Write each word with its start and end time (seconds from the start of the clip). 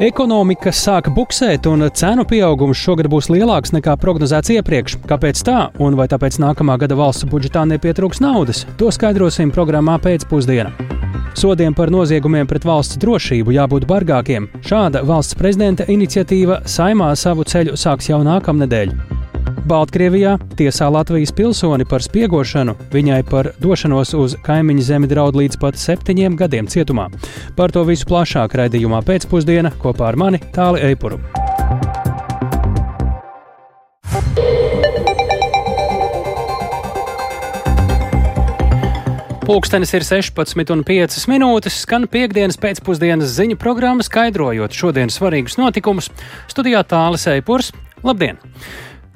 Ekonomika 0.00 0.70
sāk 0.72 1.10
buksēt, 1.12 1.66
un 1.68 1.84
cenu 1.92 2.24
pieaugums 2.24 2.80
šogad 2.80 3.04
būs 3.12 3.26
lielāks 3.28 3.74
nekā 3.76 3.98
prognozēts 4.00 4.48
iepriekš. 4.54 4.94
Kāpēc 5.04 5.42
tā, 5.44 5.58
un 5.76 5.98
vai 5.98 6.06
tāpēc 6.08 6.38
nākamā 6.40 6.78
gada 6.80 6.96
valsts 6.96 7.28
budžetā 7.28 7.66
nepietrūks 7.68 8.22
naudas? 8.24 8.62
To 8.80 8.88
skaidrosim 8.88 9.52
programmā 9.52 9.98
pēcpusdienā. 10.00 10.72
Sodiem 11.36 11.76
par 11.76 11.92
noziegumiem 11.92 12.48
pret 12.48 12.64
valsts 12.64 12.96
drošību 13.04 13.52
jābūt 13.58 13.84
bargākiem. 13.92 14.48
Šāda 14.64 15.04
valsts 15.04 15.36
prezidenta 15.36 15.84
iniciatīva 15.84 16.62
saimā 16.64 17.12
savu 17.12 17.44
ceļu 17.44 17.76
sāks 17.76 18.08
jau 18.08 18.24
nākamnedēļ. 18.24 19.29
Baltkrievijā 19.70 20.36
tiesā 20.58 20.88
Latvijas 20.92 21.32
pilsoni 21.36 21.86
par 21.88 22.02
spiegošanu, 22.04 22.76
viņai 22.92 23.20
par 23.30 23.52
došanos 23.62 24.14
uz 24.18 24.36
kaimiņu 24.46 24.86
zemi 24.86 25.10
draud 25.10 25.38
līdz 25.38 25.60
pat 25.62 25.78
septiņiem 25.80 26.38
gadiem 26.40 26.70
cietumā. 26.70 27.08
Par 27.58 27.74
to 27.74 27.84
visu 27.88 28.08
plašāk 28.10 28.56
raidījumā 28.60 29.02
pēcpusdienā 29.06 29.74
kopā 29.82 30.10
ar 30.10 30.18
mani 30.20 30.42
Tāli 30.54 30.82
Eipuru. 30.90 31.20
Pūkstens 39.50 39.90
ir 39.98 40.04
16,5 40.06 41.24
minūtes, 41.26 41.80
skan 41.82 42.04
piekdienas 42.06 42.54
pēcpusdienas 42.62 43.32
ziņu 43.34 43.56
programma, 43.58 44.04
skaidrojot 44.06 44.76
šodienas 44.78 45.18
svarīgus 45.18 45.58
notikumus. 45.58 46.06
Studijā 46.52 46.84
tālāk 46.86 47.26
Eipurs. 47.32 47.72
Labdien! 48.06 48.38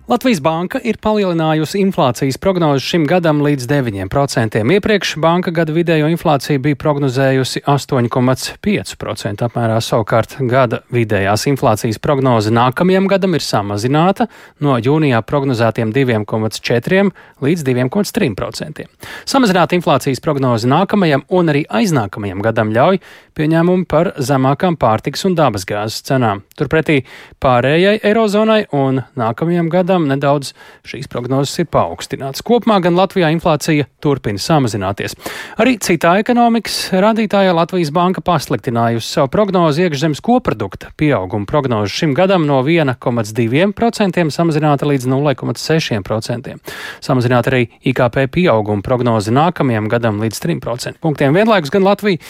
Latvijas 0.05 0.43
Banka 0.45 0.77
ir 0.85 0.99
palielinājusi 1.01 1.79
inflācijas 1.81 2.37
prognozi 2.37 2.85
šim 2.85 3.07
gadam 3.09 3.39
līdz 3.41 3.65
9%. 3.71 4.59
Iepriekš 4.77 5.15
banka 5.17 5.49
gada 5.57 5.73
vidējo 5.73 6.11
inflāciju 6.13 6.61
bija 6.61 6.77
prognozējusi 6.77 7.63
8,5% 7.65 9.47
apmērā. 9.47 9.79
Savukārt 9.81 10.37
gada 10.51 10.83
vidējās 10.93 11.47
inflācijas 11.49 11.97
prognoze 12.05 12.53
nākamajam 12.53 13.09
gadam 13.09 13.39
ir 13.39 13.47
samazināta 13.47 14.27
no 14.61 14.77
jūnijā 14.77 15.23
prognozētiem 15.25 15.95
2,4% 15.97 17.41
līdz 17.41 17.65
2,3%. 17.71 18.85
Samazināta 19.25 19.79
inflācijas 19.79 20.21
prognoze 20.21 20.69
nākamajam 20.69 21.25
un 21.33 21.49
arī 21.55 21.65
aiznākamajam 21.81 22.45
gadam 22.45 22.77
ļauj 22.77 23.01
pieņēmumi 23.41 23.89
par 23.89 24.13
zemākām 24.21 24.77
pārtiks 24.77 25.25
un 25.25 25.41
dabasgāzes 25.41 26.05
cenām. 26.05 26.45
Turpretī 26.61 27.01
pārējai 27.41 28.03
Eirozonai 28.05 28.67
un 28.77 29.01
nākamajam 29.17 29.73
gadam 29.73 29.94
nedaudz 30.03 30.53
šīs 30.89 31.07
prognozes 31.11 31.59
ir 31.63 31.69
paaugstināts. 31.71 32.43
Kopumā 32.45 32.81
gan 32.85 32.97
Latvijā 32.99 33.31
inflācija 33.35 33.87
turpina 34.03 34.41
samazināties. 34.43 35.17
Arī 35.63 35.77
citā 35.83 36.17
ekonomikas 36.21 36.91
rādītājā 36.93 37.55
Latvijas 37.55 37.93
banka 37.95 38.25
pasliktinājusi 38.25 39.15
savu 39.17 39.31
prognozi 39.33 39.87
iekšzemes 39.87 40.23
koprodukta 40.25 40.91
pieauguma 41.01 41.47
prognozi 41.49 41.95
šim 41.95 42.15
gadam 42.19 42.47
no 42.49 42.61
1,2% 42.67 44.25
samazināta 44.35 44.89
līdz 44.89 45.09
0,6%. 45.11 46.59
Samazināta 47.05 47.53
arī 47.53 47.69
IKP 47.93 48.27
pieauguma 48.35 48.85
prognoze 48.85 49.35
nākamajam 49.35 49.89
gadam 49.93 50.21
līdz 50.23 50.43
3%. 50.45 50.99
Punktiem 51.05 51.37
vienlaikus 51.37 51.73
gan 51.75 51.87
Latvija, 51.87 52.21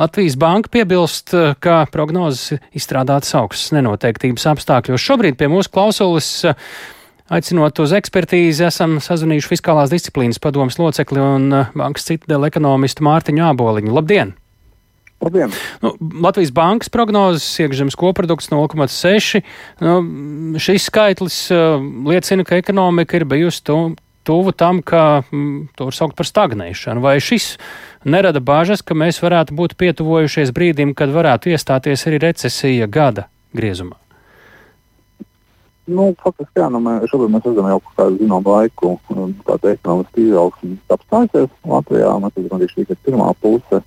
Latvijas 0.00 0.36
banka 0.40 0.72
piebilst, 0.74 1.34
ka 1.64 1.84
prognozes 1.92 2.58
izstrādātas 2.76 3.34
augstas 3.38 3.72
nenoteiktības 3.76 4.46
apstākļos. 4.54 5.02
Šobrīd 5.02 5.38
pie 5.40 5.50
mūsu 5.52 5.72
klausulis 5.74 6.30
eh, 6.48 6.58
Aicinot 7.32 7.78
uz 7.80 7.94
ekspertīzi, 7.96 8.66
esam 8.66 8.98
sazvanījuši 9.00 9.48
Fiskālās 9.48 9.92
disciplīnas 9.92 10.40
padomas 10.44 10.76
locekli 10.76 11.22
un 11.24 11.46
eh, 11.56 11.70
bankas 11.72 12.04
citadela 12.10 12.50
ekonomistu 12.50 13.06
Mārtiņu 13.06 13.46
Āboliņu. 13.48 13.94
Labdien! 13.96 14.34
Labdien. 15.24 15.54
Nu, 15.80 15.94
Latvijas 16.20 16.52
bankas 16.52 16.90
prognozes 16.92 17.46
iekšzemes 17.64 17.96
koprodukts 17.96 18.50
0,6. 18.52 19.40
Nu, 19.80 19.94
šis 20.60 20.90
skaitlis 20.90 21.38
uh, 21.54 21.78
liecina, 22.10 22.44
ka 22.44 22.58
ekonomika 22.60 23.16
ir 23.16 23.24
bijusi 23.30 23.62
tu, 23.64 23.78
tuvu 24.28 24.52
tam, 24.52 24.82
ka 24.84 25.22
mm, 25.22 25.70
to 25.78 25.88
var 25.88 25.96
saukt 25.96 26.18
par 26.18 26.28
stagnēšanu. 26.28 27.00
Vai 27.04 27.16
šis 27.24 27.54
nerada 28.04 28.44
bāžas, 28.44 28.84
ka 28.84 28.98
mēs 28.98 29.22
varētu 29.24 29.56
būt 29.56 29.78
pietuvojušies 29.80 30.52
brīdim, 30.52 30.92
kad 30.98 31.14
varētu 31.14 31.54
iestāties 31.54 32.04
arī 32.10 32.20
recesija 32.28 32.90
gada 32.90 33.30
griezumā? 33.56 34.03
Nu, 35.84 36.14
faktiski, 36.16 36.62
jā, 36.62 36.70
nu, 36.72 36.80
mēs, 36.80 37.04
šobrīd 37.10 37.32
mēs 37.34 37.44
redzam 37.44 37.66
jau 37.68 37.80
kādu 37.90 38.16
zināmu 38.16 38.52
laiku, 38.54 38.92
kāda 39.44 39.74
ekonomiska 39.74 40.22
izaugsme 40.22 40.76
apstāsies 40.96 41.50
Latvijā. 41.68 42.14
Mēs 42.22 42.38
redzam, 42.38 42.62
ka 42.62 42.68
šī 42.70 42.86
ir 42.86 43.00
pirmā 43.04 43.28
puse. 43.42 43.82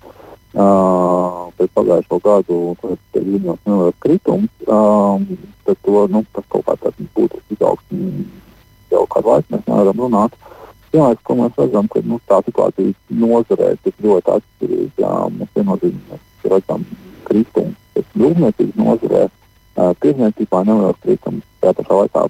Uh, 0.58 1.50
pēc 1.58 1.72
pagājušo 1.76 2.18
gadu 2.24 2.58
tas 2.80 3.18
ir 3.18 3.26
ļoti 3.34 3.68
neliels 3.68 3.98
kritums. 4.04 4.52
Uh, 4.64 5.26
tad 5.66 5.80
to, 5.84 6.04
nu, 6.14 6.22
tas 6.34 6.46
kaut 6.54 6.64
kā 6.68 6.76
tāds 6.84 7.10
būtu 7.18 7.42
izaugsme 7.56 8.24
jau 8.92 9.02
kādu 9.12 9.34
laiku 9.34 9.56
mēs 9.56 9.66
nevaram 9.66 10.04
runāt. 10.06 10.38
Es, 10.88 11.20
ko 11.26 11.36
mēs 11.36 11.58
redzam, 11.60 11.90
ka 11.92 12.00
nu, 12.06 12.20
tā 12.30 12.38
situācija 12.46 12.94
nozarē 13.20 13.74
ir 13.76 13.98
ļoti 14.06 14.34
atšķirīga. 14.38 15.12
Mēs 15.34 15.52
viennozīmīgi 15.58 16.22
redzam 16.48 16.86
kritumu 17.28 17.74
rūpniecības 18.18 18.78
nozarē, 18.78 19.26
tirdzniecībā 19.78 20.64
neliels 20.66 20.98
kritums. 21.02 21.46
Tā 21.62 21.74
pašā 21.76 22.02
laikā 22.02 22.26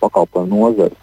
pakalpojumu 0.00 0.64
nozares 0.64 0.98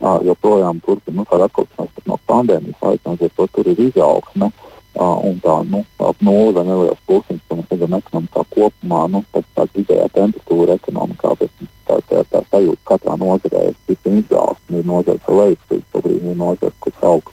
joprojām 0.00 0.80
turpina 0.84 1.22
nu, 1.22 1.26
atkopšanās 1.44 2.06
no 2.06 2.18
pandēmijas 2.28 2.82
laika, 2.82 3.14
līdz 3.14 3.28
ar 3.28 3.30
to 3.36 3.46
tur 3.54 3.70
ir 3.72 3.80
izaugsme. 3.88 4.50
Un 4.96 5.40
tā, 5.44 5.54
nu, 5.68 5.82
ap 6.00 6.20
nulli 6.24 6.54
vai 6.56 6.62
neliels 6.64 7.00
plusiņš, 7.04 7.40
ko 7.48 7.58
mēs 7.58 7.72
redzam 7.72 7.96
ekonomikā 7.98 8.44
kopumā, 8.54 9.00
nu, 9.12 9.20
tā, 9.32 9.42
tā 9.52 9.66
vidējā 9.74 10.06
temperatūra 10.14 10.76
ekonomikā, 10.80 11.32
bet 11.40 11.66
tā, 11.84 11.98
tā, 12.08 12.22
tā 12.32 12.40
sajūta 12.48 12.80
katrā 12.92 13.16
nozarē 13.20 13.66
ir 13.68 13.74
stipri 13.82 14.22
izaugsme, 14.22 14.80
ir 14.80 14.88
nozare 14.88 15.20
ar 15.20 15.36
lejupslīd, 15.42 15.84
šobrīd 15.92 16.30
ir 16.32 16.40
nozare, 16.40 16.72
kas 16.86 17.04
aug. 17.12 17.32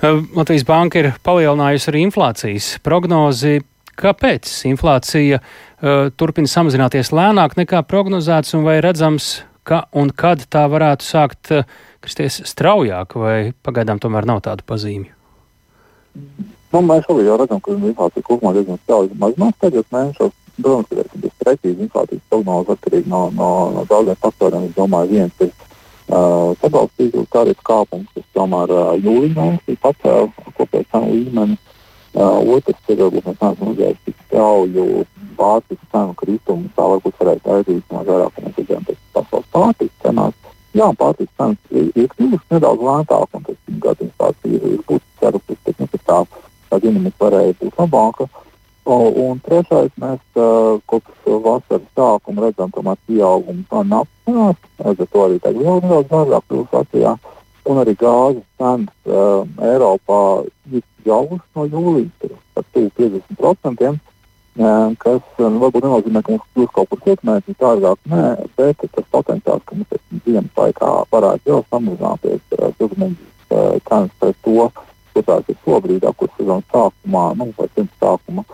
Latvijas 0.00 0.64
Banka 0.64 1.02
ir 1.02 1.10
palielinājusi 1.28 1.92
arī 1.92 2.06
inflācijas 2.08 2.70
prognozi. 2.86 3.58
Kāpēc 3.98 4.46
inflācija 4.70 5.40
uh, 5.42 5.67
turpina 5.80 6.50
samazināties 6.50 7.12
lēnāk 7.14 7.54
nekā 7.58 7.84
prognozēts, 7.86 8.56
un 8.58 8.64
vai 8.66 8.80
redzams, 8.82 9.36
ka 9.68 9.84
un 9.94 10.10
kad 10.10 10.42
tā 10.50 10.64
varētu 10.70 11.06
sākt 11.06 11.52
uh, 11.54 11.68
kristies 12.04 12.40
straujāk, 12.48 13.14
vai 13.18 13.52
pagaidām 13.66 14.00
tomēr 14.02 14.26
nav 14.28 14.42
tādu 14.46 14.66
pazīmju? 14.68 15.14
Nu, 16.72 16.82
mēs 16.84 17.06
šobrīd 17.06 17.28
jau 17.28 17.38
redzam, 17.40 17.60
ka 17.64 17.74
inflācija 17.74 18.26
kopumā 18.26 18.52
diezgan 18.56 18.80
strauji 18.82 19.16
mazinās 19.20 19.56
pēdējos 19.62 19.90
mēnešos. 19.94 20.36
Protams, 20.58 20.88
ka 20.90 21.20
tas 21.22 21.34
precīzi 21.38 21.84
inflācijas 21.86 22.22
prognoze 22.32 22.74
atkarīgi 22.74 23.10
no, 23.12 23.20
no, 23.30 23.50
no 23.76 23.84
daudziem 23.86 24.16
faktoriem. 24.18 24.64
Es 24.66 24.74
domāju, 24.74 25.12
viens 25.12 25.44
ir 25.44 25.52
uh, 25.52 26.56
sabalstītu 26.58 27.22
tarifu 27.30 27.62
kāpums, 27.68 28.08
kas 28.16 28.26
tomēr 28.34 28.72
uh, 28.74 28.88
jūlijā 28.98 29.36
mēnesī 29.36 29.76
pacēla 29.84 30.50
kopēju 30.58 30.88
cenu 30.90 31.12
līmeni. 31.14 31.58
Uh, 32.18 32.40
otrs 32.50 32.88
ir, 32.90 32.98
varbūt 32.98 33.28
mēs 33.28 33.36
neesam 33.38 33.68
redzējuši 33.68 34.00
tik 34.08 34.22
strauju 34.24 34.84
pārtikas 35.38 35.90
cenu 35.92 36.16
kritumu, 36.18 36.70
tā 36.74 36.86
varbūt 36.90 37.20
varētu 37.20 37.52
aizīt 37.54 37.92
no 37.94 38.00
vairāk, 38.08 38.32
ko 38.34 38.42
mēs 38.42 38.56
redzējām 38.58 38.88
pēc 38.88 38.98
pasaules 39.14 39.52
pārtikas 39.54 40.00
cenās. 40.02 40.34
Jā, 40.74 40.88
pārtikas 40.98 41.36
cenas 41.38 41.70
ir, 41.70 41.86
ir 41.94 42.08
kļuvušas 42.16 42.56
nedaudz 42.56 42.82
lētākas, 42.88 43.38
un 43.38 43.46
tas 43.46 43.78
gada 43.84 44.04
inflācija 44.08 44.58
ir, 44.58 44.82
būtiski 44.88 45.22
cerusies, 45.22 45.62
bet 45.68 45.78
nu, 45.84 45.88
tā, 46.10 46.18
tā 46.72 46.82
dinamika 46.82 47.24
varēja 47.28 47.56
būt 47.62 47.80
labāka. 47.84 48.28
Un 48.88 49.40
trešais, 49.44 49.94
mēs 50.00 50.20
uh, 50.40 50.82
kopš 50.90 51.32
vasaras 51.44 51.88
sākuma 51.94 52.46
redzam, 52.48 52.74
tomēr 52.74 52.98
pieaugumu 53.06 53.62
no 53.68 53.82
naftas, 53.92 54.70
līdz 54.80 55.04
ar 55.04 55.10
to 55.12 55.24
arī 55.28 55.42
tagad 55.44 55.66
vēl 55.66 55.82
nedaudz 55.84 56.14
mazāk 56.14 56.50
kļūst 56.50 56.78
Latvijā. 56.80 57.16
Un 57.68 57.82
arī 57.82 57.94
gāzes 58.00 58.46
cenas 58.56 59.12
uh, 59.12 59.44
Eiropā 59.70 60.22
ir 60.72 60.86
augušas 61.14 61.56
no 61.56 61.66
jūlijas 61.68 62.36
par 62.54 62.66
50%, 62.76 63.88
uh, 63.88 64.92
kas 65.04 65.22
uh, 65.38 65.48
varbūt 65.62 65.86
nenozīmē, 65.86 66.22
ka 66.24 66.34
mums 66.34 66.50
kļūst 66.54 66.74
kaut 66.76 66.92
kur 66.92 67.02
cietmērķi 67.06 67.56
dārgāk, 67.62 68.02
nē, 68.12 68.24
bet 68.58 68.84
tas 68.84 69.10
potenciāls, 69.14 69.64
ka 69.64 69.78
mums 69.78 70.22
dienas 70.26 70.62
laikā 70.62 70.92
varētu 71.12 71.52
vēl 71.52 71.66
samazināties 71.72 72.58
uh, 72.58 73.78
cenas 73.88 74.14
pret 74.20 74.36
to, 74.44 74.70
kur 75.12 75.26
tās 75.26 75.50
ir 75.50 75.58
šobrīd, 75.64 76.06
kur 76.16 76.30
sezonas 76.36 76.72
sākumā, 76.72 77.26
nu, 77.38 77.50
vai 77.58 77.68
pirms 77.74 77.94
sākuma. 78.00 78.44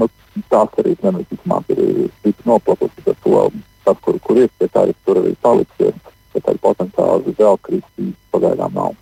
Nu, 0.00 0.08
tās 0.50 0.80
arī 0.82 0.96
nevisticamāk 1.02 1.70
ir 1.74 2.34
noplatusi 2.48 3.08
ar 3.10 3.16
to, 3.24 3.44
tas, 3.84 4.02
kur, 4.04 4.18
kur 4.24 4.42
ir, 4.42 4.50
pie 4.58 4.68
tā 4.72 4.88
ir 4.88 4.98
tur 5.04 5.20
arī 5.22 5.34
paliksies, 5.44 5.96
bet 6.34 6.46
tāda 6.46 6.60
potenciāli 6.64 7.34
vēl 7.38 7.58
kristīs 7.66 8.14
pagaidām 8.34 8.78
nav. 8.78 8.94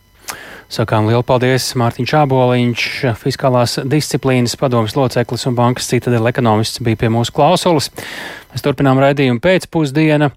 Sakām 0.72 1.04
lielu 1.04 1.20
paldies 1.28 1.66
Mārtiņš 1.76 2.12
Čāboliņš, 2.14 2.84
fiskālās 3.20 3.74
disciplīnas 3.92 4.54
padomas 4.56 4.94
loceklis 4.96 5.44
un 5.50 5.58
bankas 5.58 5.90
citadela 5.90 6.32
ekonomists 6.32 6.80
bija 6.80 7.02
pie 7.02 7.10
mūsu 7.12 7.34
klausulas. 7.36 7.90
Mēs 8.54 8.64
turpinām 8.64 9.02
raidījumu 9.04 9.44
pēcpusdiena. 9.44 10.30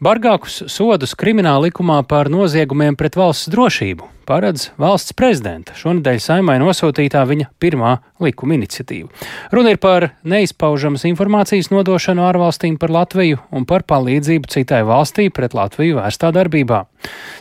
Bargākus 0.00 0.62
sodus 0.72 1.12
krimināla 1.20 1.66
likumā 1.66 2.00
par 2.08 2.32
noziegumiem 2.32 2.96
pret 2.96 3.20
valsts 3.20 3.52
drošību 3.52 4.13
paredz 4.26 4.70
valsts 4.80 5.14
prezidenta 5.16 5.76
šonadēļ 5.78 6.20
saimai 6.22 6.56
nosūtītā 6.62 7.22
viņa 7.28 7.50
pirmā 7.62 7.96
likuma 8.24 8.56
iniciatīva. 8.56 9.10
Runa 9.52 9.74
ir 9.74 9.80
par 9.82 10.08
neizpaužamas 10.26 11.04
informācijas 11.08 11.70
nodošanu 11.72 12.24
ārvalstīm 12.24 12.78
par 12.80 12.92
Latviju 12.94 13.40
un 13.54 13.66
par 13.68 13.84
palīdzību 13.88 14.50
citai 14.52 14.82
valstī 14.86 15.28
pret 15.34 15.54
Latviju 15.56 15.98
vērstā 16.00 16.32
darbībā. 16.34 16.84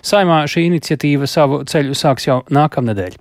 Saimā 0.04 0.42
šī 0.50 0.66
iniciatīva 0.68 1.28
savu 1.30 1.62
ceļu 1.70 1.96
sāks 1.96 2.28
jau 2.28 2.42
nākamnedēļ. 2.52 3.16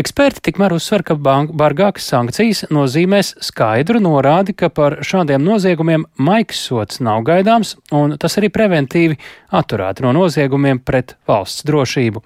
Eksperti 0.00 0.46
tikmēr 0.48 0.72
uzsver, 0.76 1.04
ka 1.04 1.16
bargākas 1.18 2.06
sankcijas 2.08 2.64
nozīmēs 2.72 3.34
skaidru 3.44 4.00
norādi, 4.00 4.56
ka 4.56 4.70
par 4.72 5.00
šādiem 5.04 5.44
noziegumiem 5.44 6.06
maigs 6.16 6.62
sots 6.68 7.02
nav 7.04 7.26
gaidāms, 7.28 7.74
un 7.92 8.16
tas 8.20 8.38
arī 8.40 8.48
preventīvi 8.54 9.18
atturētu 9.52 10.06
no 10.06 10.14
noziegumiem 10.16 10.80
pret 10.80 11.16
valsts 11.28 11.66
drošību. 11.68 12.22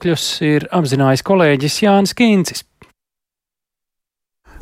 Viedokļus 0.00 0.40
ir 0.40 0.64
apzinājis 0.72 1.22
kolēģis 1.28 1.74
Jānis 1.82 2.14
Kīncis. 2.16 2.62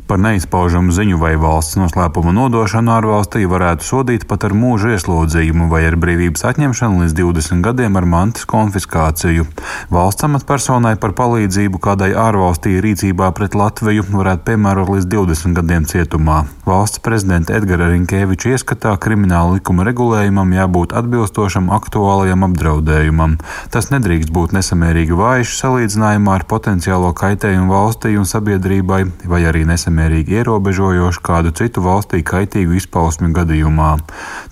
Par 0.09 0.17
neizpaužamu 0.17 0.89
ziņu 0.89 1.19
vai 1.21 1.35
valsts 1.37 1.75
noslēpumu 1.77 2.31
nodošanu 2.33 2.89
ārvalstī 2.95 3.43
varētu 3.45 3.85
sodīt 3.85 4.23
pat 4.25 4.47
ar 4.47 4.55
mūža 4.57 4.95
ieslodzījumu 4.95 5.67
vai 5.69 5.83
ar 5.85 5.97
brīvības 6.01 6.47
atņemšanu 6.49 7.03
līdz 7.03 7.13
20 7.19 7.61
gadiem 7.67 7.99
ar 7.99 8.07
mantas 8.09 8.47
konfiskāciju. 8.49 9.45
Valsts 9.93 10.25
amatpersonai 10.25 10.95
par 11.03 11.13
palīdzību 11.19 11.77
kādai 11.85 12.07
ārvalstī 12.17 12.79
rīcībā 12.81 13.27
pret 13.37 13.53
Latviju 13.53 14.07
varētu 14.07 14.47
piemērot 14.47 14.89
līdz 14.95 15.05
20 15.13 15.59
gadiem 15.59 15.85
cietumā. 15.93 16.39
Valsts 16.65 17.03
prezidenta 17.05 17.53
Edgara 17.59 17.91
Rinkēviča 17.93 18.55
ieskatā 18.55 18.95
krimināla 18.97 19.59
likuma 19.59 19.85
regulējumam 19.91 20.57
jābūt 20.57 20.97
atbilstošam 21.03 21.69
aktuālajam 21.77 22.47
apdraudējumam. 22.49 23.37
Tas 23.69 23.93
nedrīkst 23.93 24.33
būt 24.33 24.57
nesamērīgi 24.57 25.21
vājš 25.21 25.53
salīdzinājumā 25.61 26.39
ar 26.41 26.49
potenciālo 26.49 27.13
kaitējumu 27.13 27.77
valstī 27.77 28.17
un 28.17 28.25
sabiedrībai 28.25 29.03
vai 29.29 29.45
arī 29.45 29.67
nesamērīgi 29.69 29.98
nesamērīgi 29.99 30.39
ierobežojoši 30.39 31.21
kādu 31.23 31.51
citu 31.51 31.83
valstī 31.83 32.21
kaitīgu 32.23 32.77
izpausmi 32.79 33.33
gadījumā. 33.35 33.97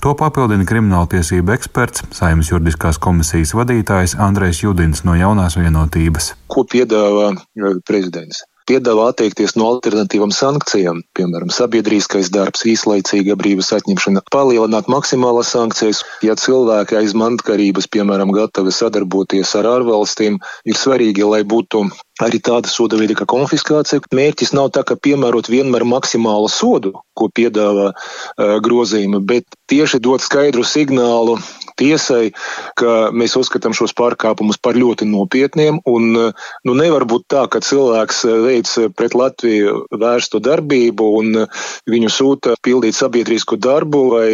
To 0.04 0.14
papildina 0.14 0.66
krimināltiesība 0.68 1.56
eksperts, 1.56 2.04
Saimnes 2.12 2.52
juridiskās 2.52 3.00
komisijas 3.00 3.56
vadītājs 3.56 4.18
Andrejs 4.20 4.64
Judins 4.64 5.06
no 5.08 5.16
jaunās 5.16 5.58
vienotības. 5.58 6.34
Ko 6.52 6.66
piedāvā 6.68 7.32
eh, 7.38 7.80
prezidents? 7.88 8.44
Piedāvā 8.68 9.10
atteikties 9.12 9.56
no 9.58 9.70
alternatīvām 9.74 10.34
sankcijām, 10.36 11.02
piemēram, 11.18 11.52
sabiedriskais 11.54 12.32
darbs, 12.34 12.66
īslaicīga 12.68 13.38
brīvas 13.40 13.72
atņemšana, 13.78 14.26
palielināt 14.34 14.90
maksimālas 14.92 15.54
sankcijas. 15.56 16.04
Ja 16.26 16.36
cilvēki 16.40 17.00
aiz 17.00 17.16
mantkarības, 17.18 17.90
piemēram, 17.94 18.34
gatavi 18.36 18.74
sadarboties 18.76 19.56
ar 19.60 19.70
ārvalstīm, 19.78 20.42
ir 20.68 20.80
svarīgi, 20.80 21.26
lai 21.28 21.44
būtu 21.48 21.86
arī 22.24 22.42
tāda 22.42 22.70
soda 22.70 22.98
veida 23.00 23.16
kā 23.18 23.28
konfiskācija. 23.30 24.04
Mērķis 24.16 24.54
nav 24.58 24.72
tā, 24.76 24.84
ka 24.88 24.98
piemērot 24.98 25.50
vienmēr 25.52 25.86
maksimālu 25.88 26.50
sodu, 26.52 26.96
ko 27.18 27.30
piedāvā 27.34 27.92
uh, 27.94 28.58
grozījumi, 28.64 29.22
bet 29.26 29.58
tieši 29.72 30.02
dot 30.04 30.26
skaidru 30.26 30.66
signālu 30.66 31.38
tiesai, 31.78 32.32
ka 32.80 33.10
mēs 33.16 33.38
uzskatām 33.40 33.76
šos 33.78 33.94
pārkāpumus 33.98 34.60
par 34.62 34.78
ļoti 34.78 35.08
nopietniem. 35.10 35.80
Un, 35.88 36.10
nu, 36.18 36.76
nevar 36.78 37.08
būt 37.10 37.28
tā, 37.32 37.46
ka 37.52 37.62
cilvēks 37.64 38.24
veic 38.46 38.74
pret 38.98 39.16
Latviju 39.18 39.86
vērstu 39.94 40.42
darbību 40.44 41.10
un 41.20 41.44
viņu 41.90 42.12
sūta 42.14 42.56
pildīt 42.66 42.98
sabiedrisku 42.98 43.60
darbu 43.62 44.04
vai 44.16 44.28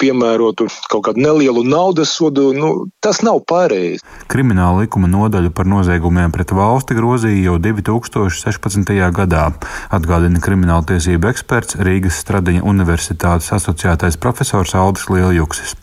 piemērotu 0.00 0.68
kaut 0.92 1.06
kādu 1.08 1.24
nelielu 1.24 1.64
naudas 1.66 2.14
sodu. 2.16 2.50
Nu, 2.56 2.72
tas 3.04 3.22
nav 3.24 3.42
pareizi. 3.48 4.02
Krimināla 4.32 4.84
likuma 4.84 5.10
nodaļa 5.10 5.52
par 5.56 5.68
noziegumiem 5.70 6.32
pret 6.34 6.52
valsti 6.56 6.96
grozīja 6.98 7.48
jau 7.48 7.58
2016. 7.62 8.92
gadā, 9.16 9.48
atgādina 9.92 10.42
krimināltiesību 10.42 11.30
eksperts 11.32 11.78
Rīgas 11.82 12.20
Stradiņa 12.22 12.64
Universitātes 12.68 13.52
asociētais 13.56 14.18
profesors 14.20 14.74
Aldis 14.78 15.08
Lieljuksis. 15.12 15.76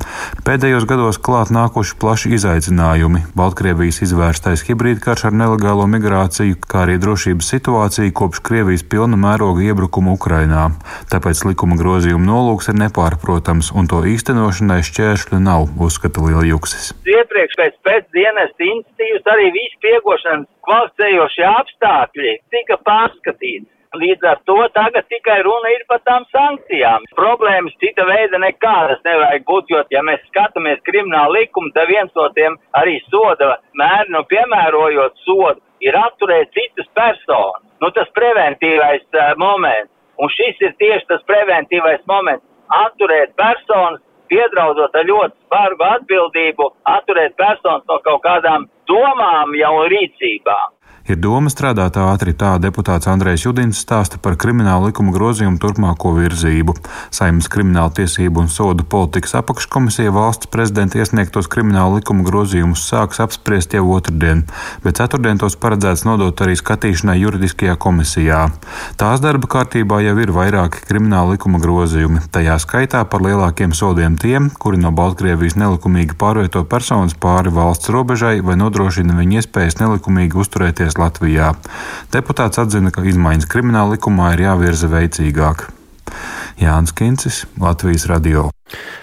Pēdējos 0.46 0.88
gados 0.90 0.99
klāt 1.24 1.52
nākuši 1.56 1.96
plaši 2.02 2.32
izaicinājumi- 2.36 3.22
Baltkrievijas 3.40 4.02
izvērstais 4.06 4.66
hibrīdkarš 4.68 5.26
ar 5.30 5.38
nelegālo 5.42 5.86
migrāciju, 5.88 6.58
kā 6.68 6.84
arī 6.86 6.98
drošības 7.00 7.50
situācija 7.54 8.12
kopš 8.20 8.44
Krievijas 8.44 8.84
pilna 8.84 9.16
mēroga 9.16 9.64
iebrukuma 9.70 10.12
Ukrainā. 10.18 10.66
Tāpēc 11.12 11.46
likuma 11.48 11.80
grozījuma 11.80 12.26
nolūks 12.32 12.70
ir 12.70 12.80
nepārprotams, 12.84 13.72
un 13.72 13.88
to 13.88 14.04
īstenošanai 14.04 14.82
šķēršļu 14.84 15.40
nav, 15.40 15.70
uzskata 15.80 16.20
Lieljuksis. 16.28 16.94
Iepriekš 17.08 17.56
pēc 17.62 17.74
pēc 17.88 18.06
dienas 18.14 18.52
institīvas 18.60 19.34
arī 19.34 19.50
visu 19.56 19.78
piegošanas 19.86 20.48
kvalificējošie 20.68 21.46
apstākļi 21.56 22.38
tika 22.54 22.78
pārskatīti. 22.86 23.68
Līdz 23.98 24.26
ar 24.30 24.38
to 24.46 24.56
tagad 24.76 25.08
tikai 25.10 25.40
runa 25.42 25.70
ir 25.74 25.82
par 25.90 25.98
tām 26.06 26.26
sankcijām. 26.30 27.08
Problēmas 27.18 27.74
cita 27.82 28.06
veida 28.06 28.38
nekādas 28.38 29.02
nevajag 29.02 29.48
būt, 29.48 29.72
jo, 29.74 29.82
ja 29.90 30.04
mēs 30.06 30.22
skatāmies 30.30 30.84
kriminālu 30.86 31.40
likumu, 31.40 31.72
tad 31.74 31.90
viens 31.90 32.14
no 32.14 32.28
tiem 32.38 32.60
arī 32.78 33.00
soda 33.08 33.56
mēri, 33.74 34.14
nu, 34.14 34.22
piemērojot 34.30 35.18
sodu, 35.26 35.58
ir 35.82 35.98
atturēt 35.98 36.54
citas 36.54 36.86
personas. 36.94 37.66
Nu, 37.82 37.90
tas 37.96 38.12
preventīvais 38.14 39.08
uh, 39.18 39.34
moments. 39.42 39.90
Un 40.22 40.30
šis 40.38 40.62
ir 40.62 40.78
tieši 40.78 41.10
tas 41.10 41.26
preventīvais 41.26 42.06
moments- 42.06 42.46
atturēt 42.86 43.34
personas, 43.42 44.04
piedraudot 44.30 44.94
ar 44.94 45.06
ļoti 45.10 45.34
spargu 45.48 45.86
atbildību, 45.96 46.74
atturēt 46.94 47.34
personas 47.42 47.88
no 47.90 47.98
kaut 48.06 48.22
kādām 48.22 48.70
domām 48.86 49.56
jau 49.58 49.74
rīcībām. 49.90 50.78
Ir 51.10 51.18
doma 51.18 51.50
strādāt 51.50 51.96
ātri, 51.98 52.36
tā 52.38 52.52
deputāts 52.62 53.08
Andrejs 53.10 53.42
Judins 53.48 53.80
stāsta 53.82 54.20
par 54.22 54.36
kriminālu 54.38 54.92
likumu 54.92 55.10
grozījumu 55.10 55.58
turpmāko 55.58 56.12
virzību. 56.14 56.76
Saimnes 57.10 57.48
krimināla 57.50 57.90
tiesību 57.98 58.44
un 58.44 58.52
sodu 58.54 58.86
politikas 58.86 59.34
apakškomisija 59.40 60.14
valsts 60.14 60.52
prezidenta 60.54 61.00
iesniegtos 61.02 61.50
kriminālu 61.50 61.98
likumu 61.98 62.28
grozījumus 62.28 62.84
sāks 62.92 63.24
apspriest 63.24 63.74
jau 63.74 63.88
otrdien, 63.96 64.44
bet 64.84 65.00
ceturtdien 65.02 65.42
tos 65.42 65.56
paredzēts 65.58 66.06
nodot 66.06 66.44
arī 66.46 66.54
skatīšanai 66.62 67.18
juridiskajā 67.24 67.74
komisijā. 67.82 68.44
Tās 69.02 69.26
darba 69.26 69.50
kārtībā 69.50 70.04
jau 70.06 70.14
ir 70.22 70.36
vairāki 70.38 70.86
krimināla 70.92 71.40
likuma 71.40 71.58
grozījumi, 71.66 72.22
tajā 72.30 72.60
skaitā 72.62 73.02
par 73.10 73.26
lielākiem 73.26 73.74
sodiem 73.74 74.20
tiem, 74.22 74.52
kuri 74.62 74.78
no 74.86 74.94
Baltkrievijas 74.94 75.58
nelikumīgi 75.58 76.20
pārvieto 76.22 76.68
personas 76.70 77.18
pāri 77.18 77.50
valsts 77.58 77.90
robežai 77.90 78.38
vai 78.46 78.62
nodrošina 78.62 79.18
viņu 79.18 79.42
iespējas 79.42 79.82
nelikumīgi 79.82 80.38
uzturēties 80.46 80.99
Latvijā. 81.00 81.54
Deputāts 82.14 82.62
atzina, 82.62 82.94
ka 82.94 83.06
izmaiņas 83.08 83.50
krimināla 83.50 83.98
likumā 83.98 84.34
ir 84.36 84.48
jāvirza 84.50 84.92
veicīgāk. 84.92 85.70
Jānis 86.60 86.92
Kincis, 86.96 87.46
Latvijas 87.62 88.06
radio. 88.10 88.50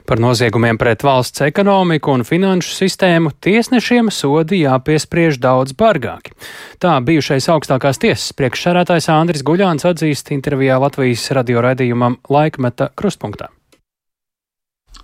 Par 0.06 0.20
noziegumiem 0.22 0.78
pret 0.78 1.02
valsts 1.02 1.42
ekonomiku 1.46 2.12
un 2.14 2.22
finanšu 2.26 2.74
sistēmu 2.76 3.32
tiesnešiem 3.42 4.10
sodi 4.14 4.60
jāpiespriež 4.62 5.40
daudz 5.42 5.74
bargāki. 5.78 6.36
Tā 6.82 6.98
bijušais 7.02 7.48
augstākās 7.56 8.02
tiesas 8.02 8.30
priekšsarētājs 8.38 9.10
Andris 9.14 9.46
Guļāns 9.46 9.88
atzīst 9.88 10.30
intervijā 10.36 10.78
Latvijas 10.82 11.30
radio 11.34 11.64
raidījumam 11.66 12.20
Laikmeta 12.30 12.92
krustpunktā 12.94 13.50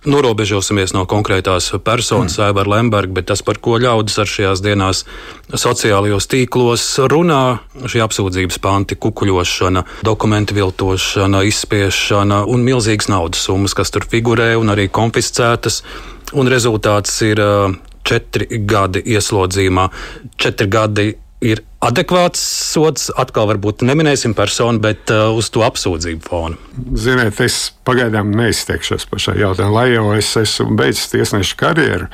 norobežosimies 0.09 0.93
no 0.95 1.05
konkrētās 1.09 1.69
personas, 1.83 2.37
mm. 2.37 2.45
Aivara 2.47 2.73
Lemberga, 2.75 3.17
bet 3.19 3.29
tas, 3.31 3.43
par 3.45 3.59
ko 3.63 3.77
ļaudis 3.81 4.19
ar 4.21 4.29
šajās 4.29 4.63
dienās 4.63 5.03
sociālajos 5.49 6.27
tīklos 6.31 6.85
runā, 7.11 7.43
šī 7.87 8.03
apsūdzības 8.05 8.59
panti, 8.63 8.99
kukuļošana, 8.99 9.85
dokumentu 10.07 10.57
viltošana, 10.59 11.43
izspiešana 11.49 12.43
un 12.49 12.67
milzīgas 12.67 13.09
naudas 13.11 13.47
summas, 13.47 13.75
kas 13.77 13.93
tur 13.93 14.07
figurē 14.09 14.53
un 14.59 14.73
arī 14.73 14.89
konfiscētas. 14.93 15.81
Un 16.33 16.49
rezultāts 16.49 17.19
ir 17.27 17.39
četri 18.03 18.47
gadi 18.67 19.03
ieslodzījumā. 19.13 19.89
Četri 20.39 20.67
gadi 20.71 21.11
ir 21.43 21.63
adekvāts 21.83 22.41
sots. 22.71 23.09
Atkal 23.19 23.49
varbūt 23.51 23.83
neminēsim 23.85 24.35
personu, 24.37 24.81
bet 24.83 25.11
uh, 25.13 25.29
uz 25.35 25.51
to 25.53 25.65
apsūdzību 25.67 26.27
fona. 26.27 26.59
Ziniet, 26.99 27.39
es 27.43 27.69
pagaidām 27.87 28.33
neizteikšos 28.37 29.07
par 29.11 29.23
šo 29.23 29.37
jautājumu, 29.39 29.77
lai 29.77 29.87
jau 29.93 30.11
es 30.17 30.33
esmu 30.39 30.77
beidzis 30.79 31.11
tiesneša 31.13 31.59
karjeru. 31.59 32.11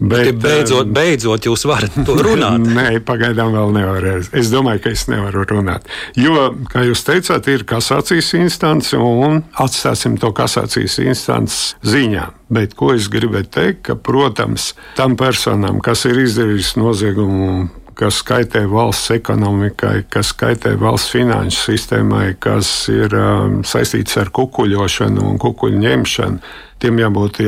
Bet, 0.00 0.30
beidzot, 0.40 0.86
um, 0.86 0.92
beidzot, 0.96 1.44
jūs 1.44 1.66
varat 1.68 1.92
to 2.08 2.14
runāt. 2.24 2.62
Nē, 2.64 3.02
pagaidām 3.04 3.52
vēl 3.52 3.74
nevaru. 3.76 4.14
Es 4.32 4.48
domāju, 4.48 4.80
ka 4.86 4.92
es 4.96 5.04
nevaru 5.12 5.44
runāt. 5.50 5.90
Jo, 6.16 6.46
kā 6.72 6.86
jūs 6.88 7.04
teicāt, 7.04 7.50
ir 7.52 7.66
kasācijas 7.68 8.32
instance 8.38 8.96
un 8.96 9.42
atstāsim 9.60 10.16
to 10.20 10.32
kasācijas 10.36 10.96
instances 11.04 11.74
ziņā. 11.84 12.30
Bet 12.50 12.72
ko 12.78 12.94
es 12.96 13.10
gribēju 13.12 13.50
teikt, 13.52 13.82
ka, 13.90 13.98
protams, 14.00 14.72
tam 14.96 15.18
personām, 15.20 15.82
kas 15.84 16.06
ir 16.08 16.24
izdarījis 16.24 16.72
noziegumu 16.80 17.68
kas 17.98 18.22
kaitē 18.26 18.64
valsts 18.70 19.10
ekonomikai, 19.14 20.04
kas 20.12 20.32
kaitē 20.36 20.76
valsts 20.80 21.14
finanšu 21.14 21.66
sistēmai, 21.70 22.34
kas 22.42 22.70
ir 22.92 23.14
um, 23.16 23.60
saistīts 23.66 24.18
ar 24.20 24.32
kukuļošanu 24.34 25.26
un 25.32 25.38
kukuļu 25.40 25.82
ņemšanu, 25.84 26.42
tiem 26.80 26.98
jābūt 27.02 27.40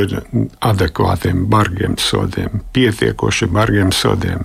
adekvātiem, 0.61 1.47
bargiem 1.51 1.97
sodiem, 2.01 2.61
pietiekoši 2.77 3.49
bargiem 3.53 3.93
sodiem. 3.97 4.45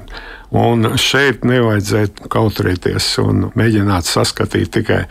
Un 0.56 0.94
šeit 0.96 1.44
nevajadzētu 1.44 2.30
kautrēties 2.32 3.08
un 3.20 3.50
mēģināt 3.60 4.08
saskatīt 4.08 4.72
tikai. 4.78 5.02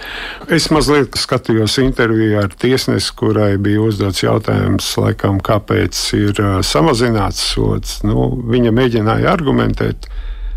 Es 0.48 0.70
mazliet 0.72 1.18
skatījos 1.20 1.76
interviju 1.82 2.38
ar 2.40 2.54
tiesnesi, 2.56 3.12
kurai 3.18 3.58
bija 3.60 3.82
uzdots 3.84 4.22
jautājums, 4.24 4.88
laikam, 4.96 5.42
kāpēc 5.44 6.00
ir 6.16 6.40
uh, 6.40 6.54
samazināts 6.64 7.44
sots. 7.52 7.98
Nu, 8.08 8.30
viņa 8.48 8.72
mēģināja 8.80 9.28
argumentēt. 9.36 10.08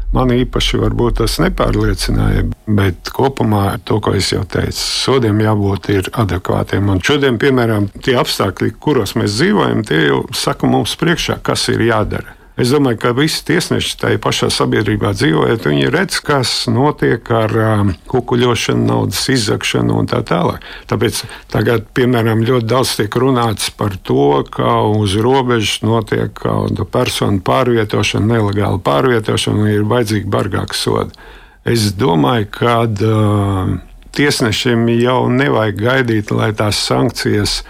Man 0.10 0.32
īpaši 0.34 0.80
varbūt 0.82 1.20
tas 1.20 1.36
nepārliecināja, 1.38 2.48
bet 2.66 3.12
kopumā 3.13 3.75
to, 3.86 4.00
ko 4.01 4.16
es 4.18 4.32
jau 4.34 4.42
teicu, 4.50 4.80
sodiem 4.80 5.44
jābūt 5.44 5.92
adekvātiem. 6.18 6.89
Un 6.89 7.04
šodien, 7.06 7.38
piemēram, 7.42 7.92
tie 8.01 8.18
apstākļi, 8.18 8.74
kuros 8.82 9.13
mēs 9.20 9.38
dzīvojam, 9.38 9.86
tie 9.86 10.08
jau 10.08 10.24
saka 10.34 10.70
mums 10.70 10.98
priekšā, 10.98 11.38
kas 11.46 11.68
ir 11.70 11.86
jādara. 11.92 12.38
Es 12.60 12.74
domāju, 12.74 12.98
ka 13.00 13.13
visi 13.16 13.39
tiesneši 13.48 13.94
tajā 14.01 14.20
pašā 14.20 14.50
sabiedrībā 14.51 15.13
dzīvojot, 15.16 15.68
viņi 15.70 15.92
redz, 15.94 16.18
kas 16.28 16.51
notiek 16.68 17.30
ar 17.32 17.54
um, 17.56 17.94
kukuļošanu, 18.12 18.84
naudas 18.89 19.22
izzakšanu 19.32 19.96
un 20.01 20.10
tā 20.12 20.20
tālāk. 20.28 20.66
Tāpēc 20.92 21.22
tagad, 21.54 21.88
piemēram, 21.96 22.44
ļoti 22.44 22.68
daudz 22.68 22.98
tiek 23.00 23.16
runāts 23.24 23.72
par 23.72 23.96
to, 24.04 24.44
ka 24.51 24.82
uz 24.92 25.16
robežas 25.24 25.80
notiek 25.88 26.36
kāda 26.36 26.84
persona 26.84 27.39
pārvietošana, 27.48 28.28
nelegāla 28.36 28.82
pārvietošana 28.84 29.63
un 29.63 29.72
ir 29.72 29.88
vajadzīgi 29.88 30.28
bargāki 30.28 30.75
sodi. 30.75 31.16
Es 31.63 31.94
domāju, 31.96 32.50
ka 32.60 32.82
uh, 32.89 33.78
tiesnešiem 34.20 34.84
jau 35.00 35.22
nevajag 35.32 35.80
gaidīt, 35.80 36.36
lai 36.36 36.51
tās 36.60 36.84
sankcijas 36.89 37.62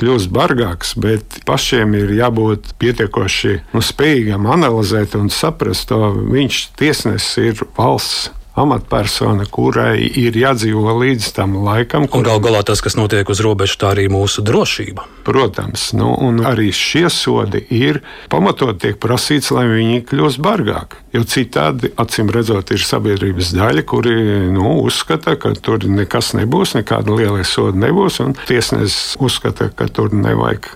kļūst 0.00 0.32
bargāks, 0.32 0.94
bet 1.00 1.40
pašiem 1.48 1.94
ir 1.98 2.14
jābūt 2.16 2.74
pietiekoši 2.80 3.56
nu, 3.74 3.84
spējīgam 3.84 4.48
analizēt 4.50 5.16
un 5.18 5.28
saprast, 5.32 5.90
ka 5.92 6.12
viņš 6.16 6.60
tiesnesis 6.80 7.40
ir 7.44 7.64
valsts 7.76 8.30
amatpersona, 8.60 9.46
kurai 9.50 9.98
ir 10.04 10.36
jādzīvo 10.36 10.94
līdz 11.00 11.30
tam 11.36 11.56
laikam. 11.64 12.06
Kur... 12.08 12.20
Un 12.20 12.28
gal 12.28 12.42
galā 12.44 12.62
tas, 12.66 12.82
kas 12.84 12.96
notiek 12.98 13.28
uz 13.30 13.42
robežas, 13.44 13.78
tā 13.80 13.94
arī 13.94 14.08
mūsu 14.12 14.44
drošība. 14.46 15.06
Protams, 15.24 15.90
nu, 15.96 16.10
un 16.16 16.40
arī 16.48 16.70
šie 16.74 17.06
sodi 17.12 17.60
ir 17.76 18.00
pamatot 18.32 18.78
tiek 18.80 18.98
prasīts, 19.00 19.50
lai 19.54 19.66
viņi 19.68 20.02
kļūst 20.08 20.40
bargāki. 20.42 21.00
Jo 21.14 21.24
citādi, 21.26 21.90
acīm 22.00 22.30
redzot, 22.32 22.70
ir 22.70 22.84
sabiedrības 22.86 23.52
daļa, 23.56 23.84
kuri 23.90 24.14
nu, 24.54 24.76
uzskata, 24.84 25.34
ka 25.40 25.52
tur 25.58 25.84
nekas 25.90 26.32
nebūs, 26.38 26.76
nekāda 26.78 27.16
liela 27.18 27.44
soda 27.46 27.78
nebūs, 27.86 28.20
un 28.24 28.36
tiesnesis 28.46 29.16
uzskata, 29.20 29.70
ka 29.74 29.90
tur 29.90 30.14
nevajag 30.14 30.70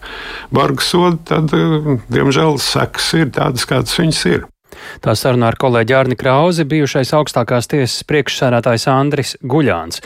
bargu 0.55 0.85
sodu, 0.85 1.23
tad, 1.31 1.55
diemžēl, 2.13 2.59
sekas 2.63 3.13
ir 3.21 3.31
tādas, 3.35 3.69
kādas 3.71 3.97
viņas 4.01 4.27
ir. 4.33 4.51
Tā 5.05 5.15
sarunā 5.19 5.51
ar 5.53 5.59
kolēģi 5.61 5.97
Arni 5.97 6.17
Krauzi, 6.19 6.67
bijušais 6.69 7.13
augstākās 7.17 7.69
tiesas 7.71 8.05
priekšsēdētājs 8.09 8.89
Andris 8.93 9.35
Guļāns. 9.43 10.03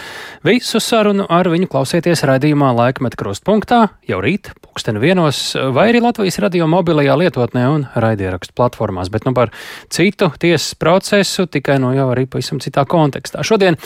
Visu 0.47 0.83
sarunu 0.83 1.27
ar 1.33 1.51
viņu 1.51 1.71
klausieties 1.73 2.25
raidījumā 2.29 2.71
Laikmet 2.77 3.17
krustpunktā 3.19 3.81
jau 4.09 4.21
rīt, 4.25 4.53
pulksteni 4.65 5.03
vienos, 5.03 5.41
vai 5.75 5.89
arī 5.93 6.03
Latvijas 6.05 6.41
radio 6.45 6.69
mobilajā 6.71 7.19
lietotnē 7.23 7.67
un 7.73 7.89
raidierakstu 7.97 8.55
platformās, 8.59 9.11
bet 9.15 9.27
nu 9.29 9.35
par 9.37 9.53
citu 9.95 10.31
tiesas 10.39 10.75
procesu 10.79 11.49
tikai 11.51 11.81
no 11.83 11.95
jau 11.97 12.11
arī 12.15 12.29
pavisam 12.31 12.63
citā 12.63 12.87
kontekstā. 12.89 13.43
Šodien 13.47 13.81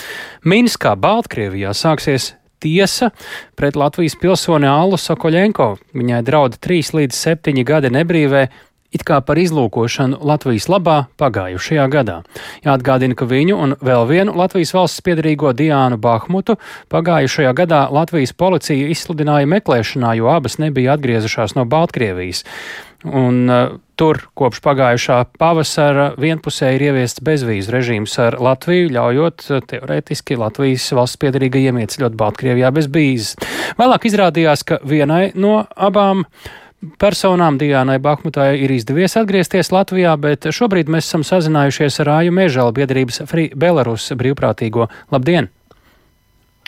Minskā, 0.44 0.96
Baltkrievijā 1.00 1.74
sāksies 1.76 2.32
tiesa 2.62 3.10
pret 3.58 3.76
Latvijas 3.76 4.16
pilsoni 4.20 4.68
Allu 4.70 4.98
Sokoļenko. 5.00 5.72
Viņai 5.98 6.20
draud 6.26 6.58
3 6.62 6.94
līdz 6.98 7.18
7 7.18 7.64
gadi 7.66 7.90
nebrīvē 7.92 8.46
it 8.92 9.04
kā 9.08 9.20
par 9.24 9.40
izlūkošanu 9.40 10.20
Latvijas 10.26 10.68
labā 10.72 10.98
pagājušajā 11.20 11.88
gadā. 11.92 12.20
Jāatgādina, 12.66 13.16
ka 13.18 13.28
viņu 13.28 13.58
un 13.64 13.76
vēl 13.80 14.06
vienu 14.10 14.36
Latvijas 14.38 14.74
valsts 14.76 15.04
piedarīgo 15.06 15.54
Diānu 15.56 15.98
Bahmutu 16.02 16.58
pagājušajā 16.92 17.52
gadā 17.62 17.86
Latvijas 17.92 18.36
policija 18.36 18.92
izsludināja 18.92 19.50
meklēšanā, 19.50 20.16
jo 20.20 20.30
abas 20.32 20.60
nebija 20.62 20.96
atgriezušās 20.96 21.56
no 21.58 21.66
Baltkrievijas. 21.68 22.44
Un, 23.02 23.48
uh, 23.50 23.72
tur 23.98 24.20
kopš 24.38 24.60
pagājušā 24.62 25.16
pavasara 25.34 26.12
vienpusēji 26.22 26.78
ir 26.78 26.84
ieviests 26.86 27.24
bezvīzu 27.26 27.74
režīms 27.74 28.14
ar 28.22 28.36
Latviju, 28.38 28.92
ļaujot 28.94 29.46
uh, 29.48 29.62
teorētiski 29.72 30.38
Latvijas 30.38 30.86
valsts 30.94 31.18
piedarīgajiem 31.24 31.82
ieceļot 31.82 32.14
Baltkrievijā 32.20 32.70
bez 32.76 32.86
bīzes. 32.86 33.34
Vēlāk 33.80 34.06
izrādījās, 34.06 34.62
ka 34.68 34.78
vienai 34.86 35.32
no 35.34 35.64
abām 35.74 36.22
uh, 36.22 36.61
personām 37.02 37.58
Diānai 37.60 37.98
Bahmutai 38.02 38.56
ir 38.64 38.74
izdevies 38.74 39.16
atgriezties 39.20 39.72
Latvijā, 39.74 40.16
bet 40.20 40.48
šobrīd 40.50 40.90
mēs 40.92 41.08
esam 41.08 41.26
sazinājušies 41.26 42.00
ar 42.02 42.14
Āju 42.18 42.34
Mežalu 42.34 42.74
biedrības 42.76 43.22
Free 43.30 43.52
Belarus 43.54 44.10
brīvprātīgo. 44.18 44.88
Labdien! 45.14 45.50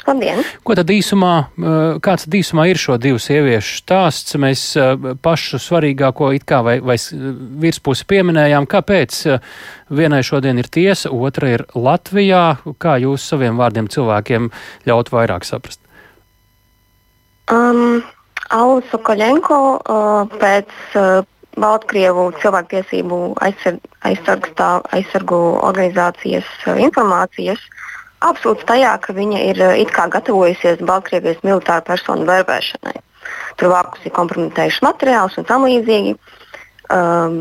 Labdien! 0.04 0.42
Ko 0.66 0.74
tad 0.76 0.90
īsumā, 0.92 1.32
eh, 1.40 1.98
kāds 2.04 2.26
tad 2.26 2.34
īsumā 2.36 2.66
ir 2.68 2.80
šo 2.80 2.98
divu 3.00 3.20
sieviešu 3.22 3.78
stāsts? 3.80 4.36
Mēs 4.36 4.64
eh, 4.76 5.14
pašu 5.22 5.60
svarīgāko 5.62 6.34
it 6.36 6.44
kā 6.44 6.60
vai, 6.66 6.76
vai 6.84 6.98
virspusi 7.64 8.04
pieminējām, 8.10 8.68
kāpēc 8.68 9.20
eh, 9.32 9.54
vienai 9.88 10.20
šodien 10.26 10.60
ir 10.60 10.68
tiesa, 10.68 11.10
otra 11.10 11.54
ir 11.56 11.64
Latvijā. 11.74 12.58
Kā 12.78 12.98
jūs 13.00 13.24
saviem 13.24 13.56
vārdiem 13.56 13.88
cilvēkiem 13.88 14.50
ļaut 14.86 15.14
vairāk 15.14 15.48
saprast? 15.48 15.80
Um, 17.52 18.02
Alu 18.54 18.80
Sokoļenko 18.90 19.60
uh, 19.76 20.34
pēc 20.38 20.70
uh, 20.98 21.24
Baltkrievu 21.58 22.28
cilvēktiesību 22.42 23.18
aizsarg, 23.42 24.48
aizsargu 24.94 25.40
organizācijas 25.62 26.48
uh, 26.66 26.78
informācijas 26.82 27.62
absolūts 28.24 28.66
tajā, 28.68 28.94
ka 29.04 29.14
viņa 29.16 29.40
ir 29.50 29.62
it 29.82 29.92
kā 29.94 30.06
gatavojusies 30.12 30.82
Baltkrievijas 30.86 31.42
militāru 31.44 31.84
personu 31.88 32.26
verbēšanai. 32.28 32.96
Tur 33.60 33.72
vākusi 33.74 34.12
kompromitējuši 34.14 34.84
materiālus 34.86 35.36
un 35.40 35.48
tam 35.48 35.66
līdzīgi. 35.68 36.14
Um, 36.94 37.36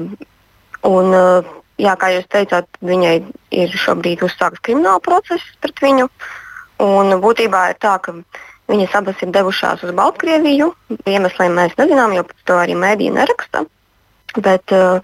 un, 0.87 1.15
jā, 1.79 1.93
kā 1.99 2.11
jūs 2.15 2.27
teicāt, 2.31 2.67
viņai 2.83 3.15
ir 3.55 3.77
šobrīd 3.85 4.23
uzsākts 4.27 4.63
krimināla 4.65 5.01
process 5.03 5.55
pret 5.63 5.79
viņu. 5.83 6.09
Un 6.83 7.15
būtībā 7.23 7.69
ir 7.71 7.79
tā, 7.83 7.95
ka 8.03 8.15
Viņas 8.71 8.93
abas 8.95 9.19
ir 9.23 9.31
devušās 9.35 9.83
uz 9.83 9.91
Baltkrieviju. 9.95 10.69
Iemesliem 11.09 11.55
mēs 11.57 11.75
nezinām, 11.79 12.13
jo 12.15 12.23
to 12.47 12.55
arī 12.61 12.77
mēdīja 12.79 13.15
neraksta. 13.17 13.65
Bet 14.39 14.71
uh, 14.73 15.03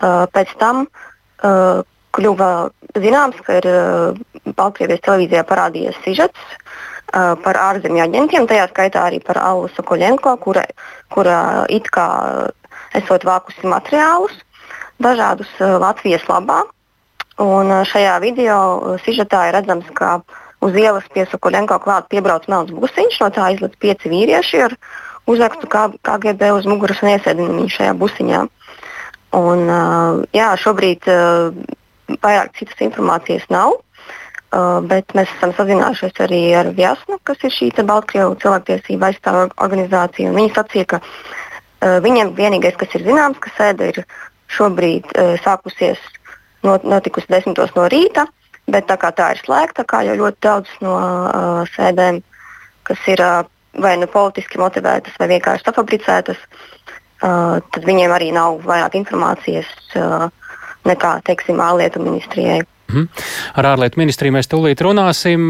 uh, 0.00 0.24
pēc 0.32 0.54
tam 0.60 0.86
uh, 0.86 1.82
kļuva 2.16 2.50
zināms, 2.96 3.40
ka 3.44 3.58
ir 3.60 3.68
uh, 3.68 4.46
Baltkrievijas 4.56 5.04
televīzijā 5.04 5.44
parādījies 5.50 5.98
sižets 6.06 6.40
uh, 6.54 7.34
par 7.44 7.60
ārzemju 7.60 8.06
aģentiem, 8.06 8.48
tajā 8.48 8.70
skaitā 8.72 9.04
arī 9.10 9.20
par 9.24 9.42
Allu 9.42 9.68
Sokoļenko, 9.76 10.36
kura, 10.40 10.64
kura 11.12 11.38
it 11.68 11.90
kā 11.92 12.08
esot 12.96 13.26
vākusi 13.28 13.68
materiālus 13.68 14.40
dažādus 15.04 15.50
uh, 15.60 15.76
Latvijas 15.82 16.24
labā. 16.30 16.62
Un 17.42 17.68
uh, 17.68 17.84
šajā 17.84 18.16
video 18.24 18.58
uh, 18.78 18.96
sižetā 19.04 19.50
ir 19.50 19.58
redzams, 19.58 19.92
ka 19.98 20.16
uh, 20.22 20.40
Uz 20.64 20.76
ielas 20.80 21.06
pie 21.12 21.26
Sokoļenko 21.28 21.76
klāt 21.84 22.08
piebrauc 22.12 22.46
melns 22.48 22.72
busiņš, 22.72 23.20
no 23.20 23.30
tā 23.34 23.50
izlaiž 23.52 23.76
pieci 23.82 24.12
vīrieši 24.12 24.62
ar 24.64 24.76
uzrakstu 25.28 25.68
KGB 25.68 26.52
uz 26.56 26.68
muguras 26.68 27.02
un 27.04 27.12
iesēdina 27.14 27.56
viņu 27.58 27.72
šajā 27.74 27.94
busiņā. 28.00 28.42
Un, 29.34 29.64
jā, 30.36 30.50
šobrīd 30.62 31.08
vairāk 32.22 32.54
citas 32.58 32.84
informācijas 32.86 33.48
nav. 33.52 33.80
Bet 34.86 35.10
mēs 35.18 35.32
esam 35.34 35.50
sazinājušies 35.56 36.20
arī 36.22 36.40
ar 36.54 36.70
Vjasnu, 36.76 37.18
kas 37.26 37.40
ir 37.42 37.50
šī 37.50 37.72
Baltkrievu 37.88 38.36
cilvēktiesība 38.38 39.08
aizstāvja 39.10 39.48
organizācija. 39.66 40.30
Viņi 40.36 40.52
sacīja, 40.54 40.86
ka 40.92 41.00
uh, 41.02 41.96
viņiem 42.04 42.30
vienīgais, 42.38 42.76
kas 42.78 42.94
ir 42.94 43.02
zināms, 43.08 43.40
ka 43.42 43.50
sēde 43.56 43.90
ir 43.90 43.98
šobrīd 44.54 45.10
uh, 45.10 45.34
sākusies 45.42 45.98
not, 46.62 46.86
notikusi 46.86 47.32
desmitos 47.34 47.74
no 47.74 47.88
rīta. 47.90 48.28
Uh, 48.28 48.43
Bet 48.70 48.86
tā 48.88 48.96
kā 49.00 49.10
tā 49.12 49.32
ir 49.34 49.42
slēgta, 49.44 49.84
kā 49.84 50.00
jau 50.06 50.14
ļoti 50.16 50.40
daudz 50.44 50.70
no 50.84 50.94
uh, 50.96 51.72
sēdēm, 51.74 52.22
kas 52.88 53.02
ir 53.12 53.20
uh, 53.20 53.42
vai 53.80 53.96
nu 54.00 54.08
politiski 54.10 54.60
motivētas, 54.60 55.16
vai 55.20 55.28
vienkārši 55.34 55.66
safabricētas, 55.66 56.40
uh, 56.40 57.60
tad 57.60 57.84
viņiem 57.84 58.14
arī 58.14 58.30
nav 58.32 58.62
vairāk 58.64 58.96
informācijas 59.00 59.68
uh, 60.00 60.30
nekā, 60.88 61.18
teiksim, 61.28 61.60
ārlietu 61.60 62.02
ministrijai. 62.04 62.62
Mm. 62.94 63.08
Ar 63.58 63.66
ārlietu 63.72 63.98
ministriju 63.98 64.36
mēs 64.36 64.48
tūlīt 64.50 64.82
runāsim. 64.84 65.48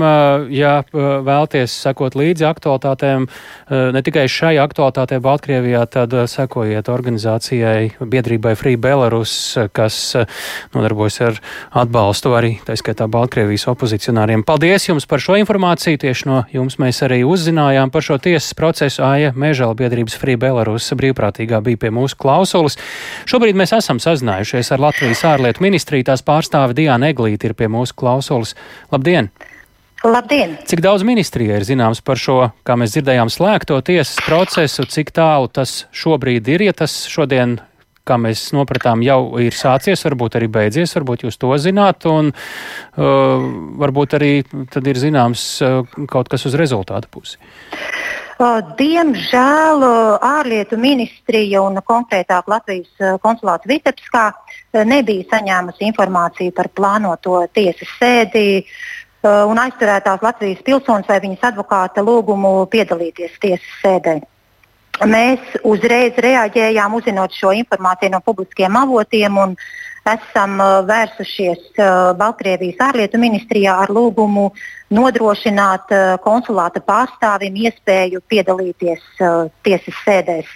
Ja 0.55 0.75
vēlties 0.95 1.75
sekot 1.85 2.17
līdzi 2.17 2.47
aktualitātēm, 2.49 3.27
ne 3.69 4.03
tikai 4.05 4.25
šai 4.31 4.55
aktualitātei 4.63 5.21
Baltkrievijā, 5.25 5.83
tad 5.93 6.15
sekojiet 6.31 6.89
organizācijai 6.93 8.01
biedrībai 8.01 8.55
Free 8.57 8.81
Belarus, 8.81 9.35
kas 9.77 9.99
nodarbojas 10.75 11.21
ar 11.27 11.41
atbalstu 11.85 12.33
arī, 12.39 12.55
tā 12.65 12.79
skaitā, 12.81 13.09
Baltkrievijas 13.13 13.69
opozicionāriem. 13.75 14.47
Paldies 14.49 14.89
jums 14.89 15.09
par 15.11 15.23
šo 15.23 15.37
informāciju. 15.41 16.01
Tieši 16.05 16.29
no 16.31 16.41
jums 16.53 16.79
mēs 16.81 17.03
arī 17.05 17.21
uzzinājām 17.29 17.93
par 17.93 18.05
šo 18.07 18.19
tiesas 18.23 18.57
procesu. 18.57 19.05
Aija 19.05 19.35
Mežala 19.37 19.77
biedrības 19.79 20.17
Free 20.21 20.41
Belarus 20.41 20.89
brīvprātīgā 20.97 21.61
bija 21.65 21.85
pie 21.85 21.93
mūsu 21.95 22.17
klausulas. 22.21 22.79
Šobrīd 23.29 23.59
mēs 23.59 23.77
esam 23.77 24.01
sazinājušies 24.03 24.73
ar 24.75 24.83
Latvijas 24.89 25.25
ārlietu 25.29 25.65
ministriju 25.65 26.09
tās 26.09 26.25
pārstāvi 26.25 26.77
Diāna 26.81 27.13
Egli. 27.13 27.34
Eglīte 27.35 27.51
ir 27.51 27.57
pie 27.59 27.67
mūsu 27.67 27.95
klausulas. 27.99 28.55
Labdien! 28.95 29.29
Labdien! 30.05 30.55
Cik 30.69 30.83
daudz 30.85 31.03
ministrijai 31.03 31.59
ir 31.59 31.65
zināms 31.67 31.99
par 32.05 32.21
šo, 32.21 32.53
kā 32.63 32.77
mēs 32.79 32.95
dzirdējām, 32.95 33.31
slēgto 33.33 33.81
tiesas 33.83 34.21
procesu, 34.23 34.85
cik 34.87 35.11
tālu 35.17 35.51
tas 35.51 35.89
šobrīd 35.91 36.47
ir, 36.55 36.69
ja 36.69 36.75
tas 36.77 36.95
šodien 37.11 37.59
kā 38.05 38.19
mēs 38.21 38.53
nopratām, 38.55 39.03
jau 39.03 39.41
ir 39.41 39.57
sācies, 39.57 40.05
varbūt 40.05 40.37
arī 40.39 40.51
beidzies, 40.53 40.93
varbūt 40.95 41.25
jūs 41.25 41.41
to 41.41 41.51
zināt, 41.59 42.05
un 42.07 42.31
uh, 42.31 43.47
varbūt 43.81 44.19
arī 44.21 44.33
tad 44.71 44.87
ir 44.87 45.01
zināms 45.01 45.47
uh, 45.65 45.81
kaut 46.13 46.29
kas 46.31 46.45
uz 46.47 46.55
rezultātu 46.61 47.11
pusi. 47.11 47.41
Diemžēl 48.35 49.85
ārlietu 50.27 50.77
ministrija 50.81 51.63
un 51.63 51.79
konkrētāk 51.87 52.49
Latvijas 52.51 53.19
konsulāts 53.23 53.69
Vitebskā 53.71 54.33
nebija 54.85 55.29
saņēmusi 55.31 55.87
informāciju 55.87 56.55
par 56.57 56.69
plānoto 56.75 57.45
tiesas 57.55 57.89
sēdi 58.01 58.65
un 59.23 59.61
aizturētās 59.63 60.23
Latvijas 60.23 60.63
pilsonis 60.67 61.09
vai 61.09 61.21
viņas 61.23 61.47
advokāta 61.53 62.03
lūgumu 62.03 62.67
piedalīties 62.75 63.39
tiesas 63.41 63.79
sēdē. 63.85 64.19
Mēs 65.11 65.57
uzreiz 65.67 66.19
reaģējām, 66.23 66.95
uzzinot 66.95 67.35
šo 67.35 67.51
informāciju 67.55 68.13
no 68.15 68.21
publiskiem 68.23 68.77
avotiem, 68.79 69.39
un 69.39 69.57
esam 70.13 70.59
vērsušies 70.89 71.79
Baltkrievijas 72.19 72.83
ārlietu 72.89 73.21
ministrijā 73.23 73.77
ar 73.85 73.93
lūgumu 73.95 74.51
nodrošināt 74.95 75.95
konsulāta 76.25 76.83
pārstāvim 76.85 77.57
iespēju 77.65 78.23
piedalīties 78.29 79.03
tiesas 79.65 80.05
sēdēs. 80.05 80.51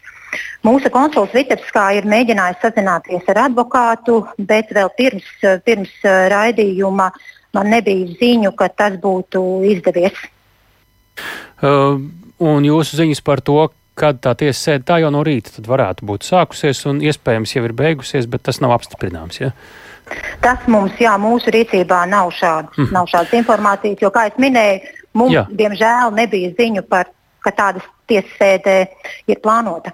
Mūsu 0.67 0.91
konsuls 0.93 1.33
Vitebskā 1.33 1.87
ir 1.97 2.09
mēģinājis 2.09 2.61
sazināties 2.61 3.29
ar 3.33 3.45
advokātu, 3.47 4.21
bet 4.37 4.73
vēl 4.77 4.91
pirms, 4.99 5.29
pirms 5.65 5.95
raidījuma 6.05 7.09
man 7.57 7.71
nebija 7.73 8.19
ziņu, 8.21 8.53
ka 8.59 8.69
tas 8.69 8.99
būtu 9.01 9.43
izdevies. 9.71 10.19
Uh, 11.63 11.99
un 12.39 12.67
jūsu 12.67 12.99
ziņas 13.01 13.23
par 13.25 13.43
to, 13.43 13.71
kad 13.99 14.23
tā 14.25 14.35
tiesa 14.39 14.59
sēde 14.71 14.87
tā 14.89 15.01
jau 15.03 15.11
no 15.15 15.25
rīta 15.27 15.63
varētu 15.67 16.07
būt 16.09 16.27
sākusies 16.29 16.85
un 16.91 17.03
iespējams 17.05 17.55
jau 17.57 17.65
ir 17.67 17.75
beigusies, 17.77 18.29
bet 18.31 18.47
tas 18.49 18.63
nav 18.65 18.77
apstiprināms. 18.79 19.41
Ja? 19.43 19.53
Tas 20.45 20.65
mums, 20.71 20.97
jā, 21.03 21.13
mūsu 21.21 21.53
rīcībā 21.53 22.05
nav 22.09 22.33
šādas, 22.37 22.77
mm. 22.79 22.93
nav 22.97 23.09
šādas 23.11 23.35
informācijas, 23.43 24.01
jo, 24.03 24.11
kā 24.15 24.29
jau 24.29 24.43
minēju, 24.45 24.95
mums, 25.19 25.35
jā. 25.35 25.45
diemžēl, 25.61 26.15
nebija 26.17 26.55
ziņu 26.59 26.85
par, 26.89 27.11
ka 27.45 27.53
tādas 27.55 27.85
tiesas 28.09 28.33
sēde 28.41 28.79
ir 29.29 29.43
plānota. 29.45 29.93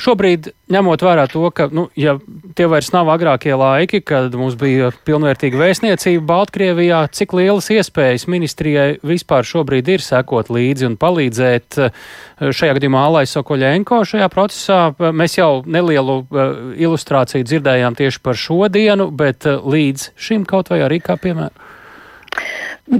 Šobrīd, 0.00 0.50
ņemot 0.68 1.00
vērā 1.00 1.24
to, 1.32 1.42
ka 1.56 1.66
nu, 1.72 1.86
ja 1.96 2.18
tie 2.56 2.66
vairs 2.68 2.90
nav 2.92 3.08
agrākie 3.08 3.54
laiki, 3.56 4.02
kad 4.04 4.34
mums 4.36 4.56
bija 4.60 4.90
pilnvērtīga 5.08 5.56
vēstniecība 5.60 6.26
Baltkrievijā, 6.28 7.00
cik 7.16 7.32
lielas 7.38 7.70
iespējas 7.72 8.26
ministrijai 8.28 8.98
vispār 9.00 9.48
šobrīd 9.48 9.88
ir 9.94 10.04
sekot 10.04 10.52
līdzi 10.52 10.90
un 10.90 10.98
palīdzēt 11.00 11.80
eh, 11.80 12.04
šajā 12.52 12.76
gadījumā 12.76 13.06
Alai 13.08 13.24
Sokoļenko 13.30 14.02
šajā 14.12 14.28
procesā? 14.32 14.80
Mēs 15.08 15.38
jau 15.40 15.50
nelielu 15.64 16.20
eh, 16.20 16.54
ilustrāciju 16.84 17.48
dzirdējām 17.48 17.96
tieši 17.96 18.20
par 18.24 18.36
šo 18.36 18.68
dienu, 18.68 19.08
bet 19.08 19.48
eh, 19.48 19.56
līdz 19.56 20.10
šim 20.20 20.44
kaut 20.48 20.68
vai 20.74 20.84
arī 20.84 21.00
kā 21.04 21.16
piemēram. 21.16 21.56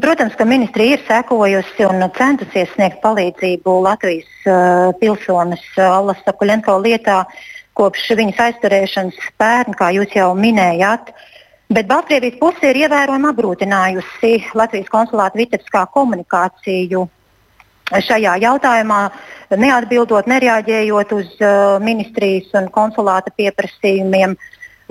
Protams, 0.00 0.37
ka 0.38 0.44
ministrija 0.47 0.94
ir 0.94 1.00
sekojusi 1.06 1.87
un 1.88 2.04
centusies 2.14 2.70
sniegt 2.76 3.00
palīdzību 3.02 3.73
Latvijas 3.82 4.28
uh, 4.47 4.92
pilsonis 5.00 5.64
uh, 5.78 5.88
Allas 5.88 6.20
Sakuļenko 6.26 6.76
lietā 6.85 7.25
kopš 7.75 8.12
viņas 8.18 8.42
aizturēšanas 8.44 9.18
pērn, 9.40 9.75
kā 9.75 9.90
jūs 9.97 10.14
jau 10.14 10.30
minējāt. 10.38 11.11
Bet 11.70 11.90
Baltkrievijas 11.90 12.38
puse 12.38 12.70
ir 12.70 12.82
ievērojami 12.85 13.30
apgrūtinājusi 13.30 14.32
Latvijas 14.59 14.90
konsulāta 14.90 15.38
Vitebskā 15.38 15.85
komunikāciju 15.94 17.06
šajā 17.90 18.37
jautājumā, 18.44 19.02
neatbildot, 19.59 20.30
nereaģējot 20.30 21.14
uz 21.18 21.30
uh, 21.42 21.78
ministrijas 21.82 22.52
un 22.59 22.70
konsulāta 22.70 23.34
pieprasījumiem, 23.34 24.36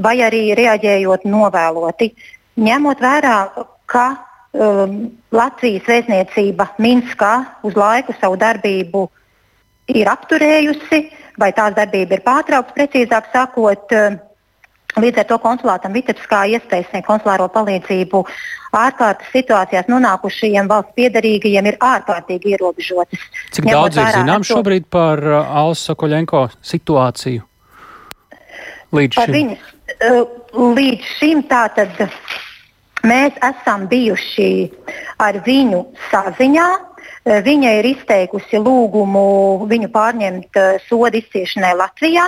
vai 0.04 0.18
arī 0.28 0.50
reaģējot 0.60 1.28
novēloti. 1.28 2.12
Ņemot 2.60 3.00
vērā, 3.00 3.38
ka 3.88 4.08
um, 4.54 4.96
Latvijas 5.36 5.88
vēstniecība 5.90 6.70
Minskā 6.82 7.34
uz 7.64 7.78
laiku 7.78 8.16
savu 8.20 8.40
darbību 8.40 9.06
ir 9.90 10.10
apturējusi, 10.10 11.04
vai 11.40 11.52
tās 11.56 11.76
darbība 11.78 12.18
ir 12.18 12.26
pārtraukta, 12.26 12.76
precīzāk 12.78 13.30
sakot. 13.34 13.96
Um, 13.96 14.20
līdz 14.98 15.22
ar 15.22 15.28
to 15.30 15.38
konsulātam 15.42 15.94
Vitebskā 15.94 16.46
iespējas 16.56 16.90
sniegt 16.90 17.08
konsulāro 17.08 17.46
palīdzību 17.54 18.24
ārkārtas 18.76 19.30
situācijās 19.34 19.90
nonākušajiem 19.90 20.70
valsts 20.70 20.96
piedarīgajiem 20.98 21.70
ir 21.70 21.78
ārkārtīgi 21.86 22.56
ierobežotas. 22.56 23.28
Cik 23.56 23.70
daudz 23.70 24.00
ir 24.02 24.10
zināms 24.18 24.50
šobrīd 24.50 24.90
par 24.90 25.22
uh, 25.22 25.54
Alsa 25.62 25.96
Koļenko 26.00 26.48
situāciju? 26.66 27.46
Līdz 28.98 29.22
šim, 29.22 29.36
viņas, 29.38 29.72
uh, 30.10 30.24
līdz 30.58 31.14
šim 31.20 31.44
tātad 31.50 32.10
Mēs 33.08 33.36
esam 33.46 33.88
bijuši 33.88 34.52
ar 35.24 35.40
viņu 35.46 35.86
saziņā. 36.10 36.68
Eh, 37.26 37.40
viņa 37.44 37.72
ir 37.80 37.88
izteikusi 37.94 38.60
lūgumu 38.60 39.68
viņu 39.70 39.90
pārņemt 39.94 40.60
eh, 40.60 40.82
sodu 40.88 41.20
izciešanai 41.20 41.76
Latvijā. 41.80 42.26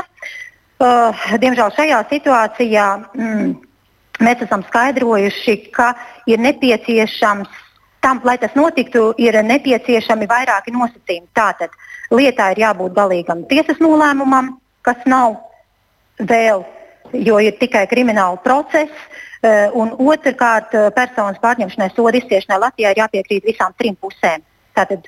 Eh, 0.82 1.26
diemžēl 1.44 1.74
šajā 1.76 2.00
situācijā 2.12 2.86
mm, 3.16 3.52
mēs 4.24 4.46
esam 4.46 4.64
skaidrojuši, 4.68 5.58
ka 5.76 5.94
ir 6.28 6.40
nepieciešams 6.44 7.52
tam, 8.02 8.22
lai 8.26 8.38
tas 8.42 8.56
notiktu, 8.58 9.12
ir 9.22 9.38
nepieciešami 9.46 10.28
vairāki 10.28 10.74
nosacījumi. 10.74 11.30
Tātad 11.38 11.76
lietā 12.12 12.52
ir 12.54 12.64
jābūt 12.64 12.96
galīgam 12.98 13.46
tiesas 13.50 13.80
nolēmumam, 13.84 14.56
kas 14.82 15.04
nav 15.06 15.38
vēl, 16.18 16.66
jo 17.14 17.40
ir 17.40 17.60
tikai 17.62 17.86
krimināla 17.92 18.42
process. 18.44 18.92
Eh, 19.42 19.70
un 19.74 19.96
otrkārt, 19.98 20.76
eh, 20.78 20.90
personas 20.94 21.40
pārņemšanai 21.42 21.90
soda 21.96 22.20
izciešanai 22.20 22.60
Latvijā 22.62 22.92
ir 22.92 23.00
jāpiekrīt 23.02 23.48
visām 23.50 23.74
trim 23.78 23.98
pusēm. 23.98 24.44
Tātad 24.78 25.08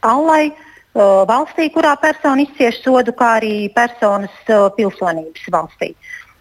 Allai, 0.00 0.46
eh, 0.46 1.00
valstī, 1.28 1.68
kurā 1.74 1.92
persona 2.00 2.46
izcieš 2.46 2.80
sodu, 2.82 3.12
kā 3.12 3.40
arī 3.40 3.74
personas 3.74 4.30
pilsonības 4.46 5.50
valstī. 5.50 5.94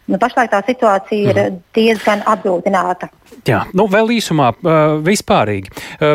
Nu, 0.08 0.18
pašlaik 0.18 0.52
tā 0.52 0.62
situācija 0.64 1.30
ir 1.30 1.36
mhm. 1.36 1.60
diezgan 1.74 2.24
apgrūtināta. 2.24 3.10
Jā, 3.44 3.66
nu 3.76 3.90
vēl 3.92 4.14
īsumā, 4.16 4.54
vispārīgi. 5.04 5.72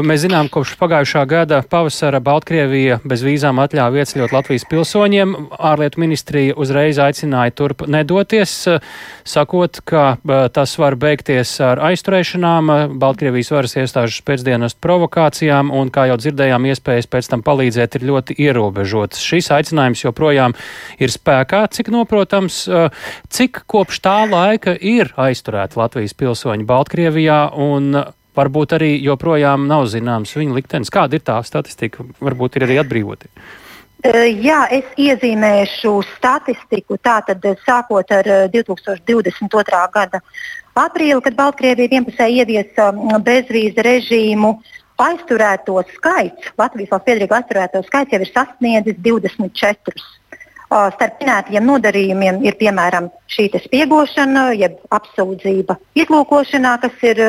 Mēs 0.06 0.22
zinām, 0.22 0.46
kopš 0.48 0.70
pagājušā 0.80 1.24
gada 1.28 1.58
pavasara 1.60 2.22
Baltkrievija 2.24 3.00
bez 3.04 3.20
vīzām 3.26 3.58
atļāva 3.60 4.00
ieceļot 4.00 4.32
Latvijas 4.32 4.64
pilsoņiem. 4.70 5.34
Ārlietu 5.58 6.00
ministrija 6.00 6.54
uzreiz 6.56 6.96
aicināja 7.02 7.52
turp 7.58 7.84
nedoties, 7.90 8.54
sakot, 9.28 9.80
ka 9.84 10.04
tas 10.56 10.72
var 10.80 10.96
beigties 10.96 11.52
ar 11.64 11.82
aizturēšanām, 11.90 12.72
Baltkrievijas 13.02 13.52
varas 13.52 13.76
iestāžu 13.82 14.24
pēcdienas 14.24 14.78
provokācijām, 14.80 15.74
un, 15.74 15.92
kā 15.92 16.06
jau 16.08 16.16
dzirdējām, 16.22 16.70
iespējas 16.72 17.10
pēc 17.12 17.32
tam 17.34 17.44
palīdzēt 17.44 17.98
ir 18.00 18.08
ļoti 18.08 18.38
ierobežotas. 18.46 19.20
Šis 19.20 19.50
aicinājums 19.58 20.06
joprojām 20.06 20.56
ir 20.96 21.12
spēkā, 21.12 21.66
cik 21.76 21.92
noprotams, 21.92 22.62
cik 23.28 23.64
kopš 23.68 24.00
tā 24.06 24.16
laika 24.32 24.78
ir 24.80 25.12
aizturēti 25.20 25.82
Latvijas 25.82 26.16
pilsoņi 26.16 26.64
Baltkrievijā. 26.68 27.07
Krievijā 27.08 27.54
un 27.56 27.94
varbūt 28.36 28.74
arī 28.76 28.90
joprojām 29.00 29.62
nav 29.64 29.86
zināms 29.88 30.34
viņa 30.36 30.56
liktenis. 30.58 30.90
Kāda 30.92 31.16
ir 31.16 31.22
tā 31.24 31.38
statistika? 31.40 32.04
Varbūt 32.20 32.58
ir 32.58 32.66
arī 32.66 32.76
atbrīvoti. 32.82 33.30
Jā, 34.44 34.66
es 34.68 34.84
iezīmēšu 35.00 35.94
statistiku. 36.10 36.98
Tātad 37.00 37.40
sākot 37.64 38.12
ar 38.12 38.28
2022. 38.52 39.80
gada 39.96 40.20
aprīli, 40.76 41.22
kad 41.24 41.38
Baltkrievija 41.40 41.94
vienpusēji 41.96 42.44
ieviesa 42.44 42.90
bezvīza 43.24 43.88
režīmu, 43.88 44.52
aizturēto 45.00 45.80
skaits, 45.94 46.52
Latvijas 46.60 46.92
valsts 46.92 47.08
piedrīgu 47.08 47.40
aizturēto 47.40 47.82
skaits 47.88 48.12
jau 48.12 48.20
ir 48.20 48.34
sasniedzis 48.34 49.00
24. 49.00 50.04
Starp 50.68 51.22
minētajiem 51.22 51.64
nodarījumiem 51.64 52.42
ir 52.44 52.56
piemēram 52.60 53.08
šī 53.32 53.46
spiegošana, 53.64 54.50
jeb 54.52 54.76
apsūdzība 54.92 55.78
izlūkošanā, 55.96 56.74
kas 56.82 57.06
ir 57.08 57.22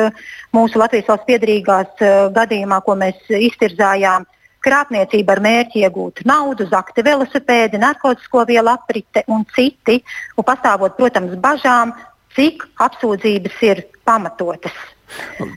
mūsu 0.52 0.80
Latvijas 0.82 1.08
valsts 1.08 1.28
piedrīgās 1.30 2.04
gadījumā, 2.36 2.82
ko 2.84 2.98
mēs 3.00 3.32
iztirzājām. 3.32 4.28
Krāpniecība 4.60 5.32
ar 5.32 5.40
mērķi 5.40 5.86
iegūt 5.86 6.20
naudu, 6.28 6.66
zakti 6.68 7.00
velosipēdi, 7.00 7.80
narkotiku 7.80 8.44
vielu 8.44 8.68
aprite 8.74 9.24
un 9.32 9.46
citi. 9.56 10.02
Un 10.36 10.44
pastāvot, 10.44 10.98
protams, 11.00 11.32
bažām, 11.40 11.94
cik 12.36 12.66
apsūdzības 12.76 13.62
ir 13.70 13.86
pamatotas. 14.04 14.76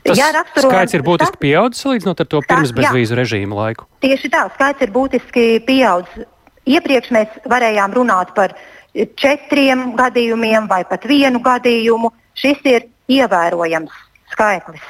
Tas 0.02 0.18
ja 0.18 0.30
skaits 0.56 0.96
ir 0.96 1.04
būtiski 1.06 1.38
pieaudzis 1.44 1.84
salīdzinot 1.84 2.22
ar 2.24 2.28
to 2.32 2.40
pirms 2.48 2.72
bezvīzu 2.74 3.18
režīmu 3.18 3.58
laiku. 3.58 3.86
Tieši 4.02 4.30
tā, 4.32 4.48
skaits 4.56 4.82
ir 4.82 4.94
būtiski 4.94 5.44
pieaudzis. 5.66 6.26
Iepriekš 6.64 7.12
mēs 7.14 7.38
varējām 7.50 7.94
runāt 7.96 8.34
par 8.36 8.56
četriem 8.94 9.92
gadījumiem 9.98 10.68
vai 10.70 10.84
pat 10.88 11.06
vienu 11.08 11.42
gadījumu. 11.44 12.12
Šis 12.34 12.60
ir 12.66 12.86
ievērojams 13.10 13.94
skaitlis. 14.32 14.84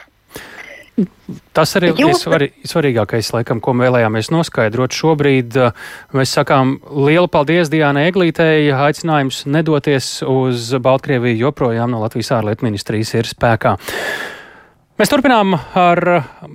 Tas 1.54 1.72
arī 1.74 1.90
ir 1.90 2.00
Jūs... 2.04 2.20
svarī, 2.22 2.48
svarīgākais, 2.66 3.32
laikam, 3.34 3.58
ko 3.62 3.74
vēlējāmies 3.74 4.30
noskaidrot. 4.30 4.94
Šobrīd 4.94 5.56
mēs 6.14 6.34
sakām 6.37 6.76
lielu 6.87 7.26
paldies 7.30 7.70
Dienai 7.72 8.06
Eglītei. 8.12 8.70
Aicinājums 8.70 9.42
nedoties 9.50 10.20
uz 10.22 10.70
Baltkrieviju 10.78 11.48
joprojām 11.48 11.90
no 11.90 12.04
Latvijas 12.04 12.30
ārlietu 12.38 12.68
ministrijas 12.68 13.10
ir 13.18 13.30
spēkā. 13.30 13.74
Mēs 14.94 15.11
turpinām 15.11 15.57
ar 15.59 15.98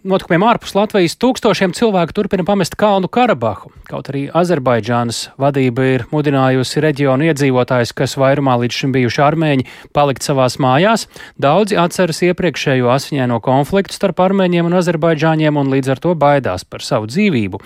notikumiem 0.08 0.46
ārpus 0.48 0.72
Latvijas. 0.72 1.18
Tūkstošiem 1.20 1.74
cilvēku 1.76 2.14
turpina 2.16 2.46
pamest 2.48 2.78
Kalnu 2.80 3.10
Karabahu. 3.12 3.68
Kaut 3.90 4.08
arī 4.14 4.22
Azerbaidžānas 4.32 5.34
vadība 5.36 5.84
ir 5.84 6.06
mudinājusi 6.08 6.80
reģionu 6.86 7.28
iedzīvotājus, 7.28 7.92
kas 8.00 8.16
vairumā 8.16 8.56
līdz 8.62 8.78
šim 8.78 8.94
bijuši 8.96 9.24
armēņi, 9.26 9.66
palikt 9.92 10.24
savās 10.24 10.56
mājās. 10.56 11.10
Daudzi 11.36 11.76
atceras 11.84 12.24
iepriekšējo 12.30 12.88
asiņaino 12.94 13.42
konfliktu 13.44 13.98
starp 13.98 14.24
armēņiem 14.30 14.72
un 14.72 14.78
azerbaidžāņiem 14.80 15.60
un 15.60 15.74
līdz 15.76 15.92
ar 15.98 16.04
to 16.08 16.16
baidās 16.16 16.64
par 16.64 16.86
savu 16.86 17.12
dzīvību. 17.12 17.60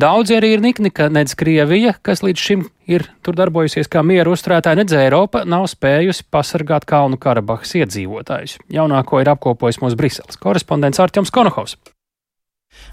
Daudzi 0.00 0.40
arī 0.40 0.54
ir 0.56 0.64
nikni, 0.64 0.94
ka 0.96 1.10
nedz 1.12 1.36
Krievija, 1.36 1.92
kas 2.00 2.24
līdz 2.24 2.48
šim 2.48 2.64
ir 2.86 3.06
tur 3.22 3.36
darbojusies 3.38 3.90
kā 3.90 4.02
miera 4.06 4.30
uzturētāja, 4.32 4.78
nedz 4.80 4.94
Eiropa 4.96 5.44
nav 5.48 5.66
spējusi 5.70 6.26
pasargāt 6.30 6.86
Kalnu 6.88 7.18
Karabahas 7.20 7.74
iedzīvotājus. 7.82 8.58
Jaunāko 8.72 9.20
ir 9.22 9.32
apkopojis 9.34 9.82
mūsu 9.82 9.98
Briseles 9.98 10.40
korespondents 10.40 11.02
Artjoms 11.02 11.34
Konohovs. 11.34 11.76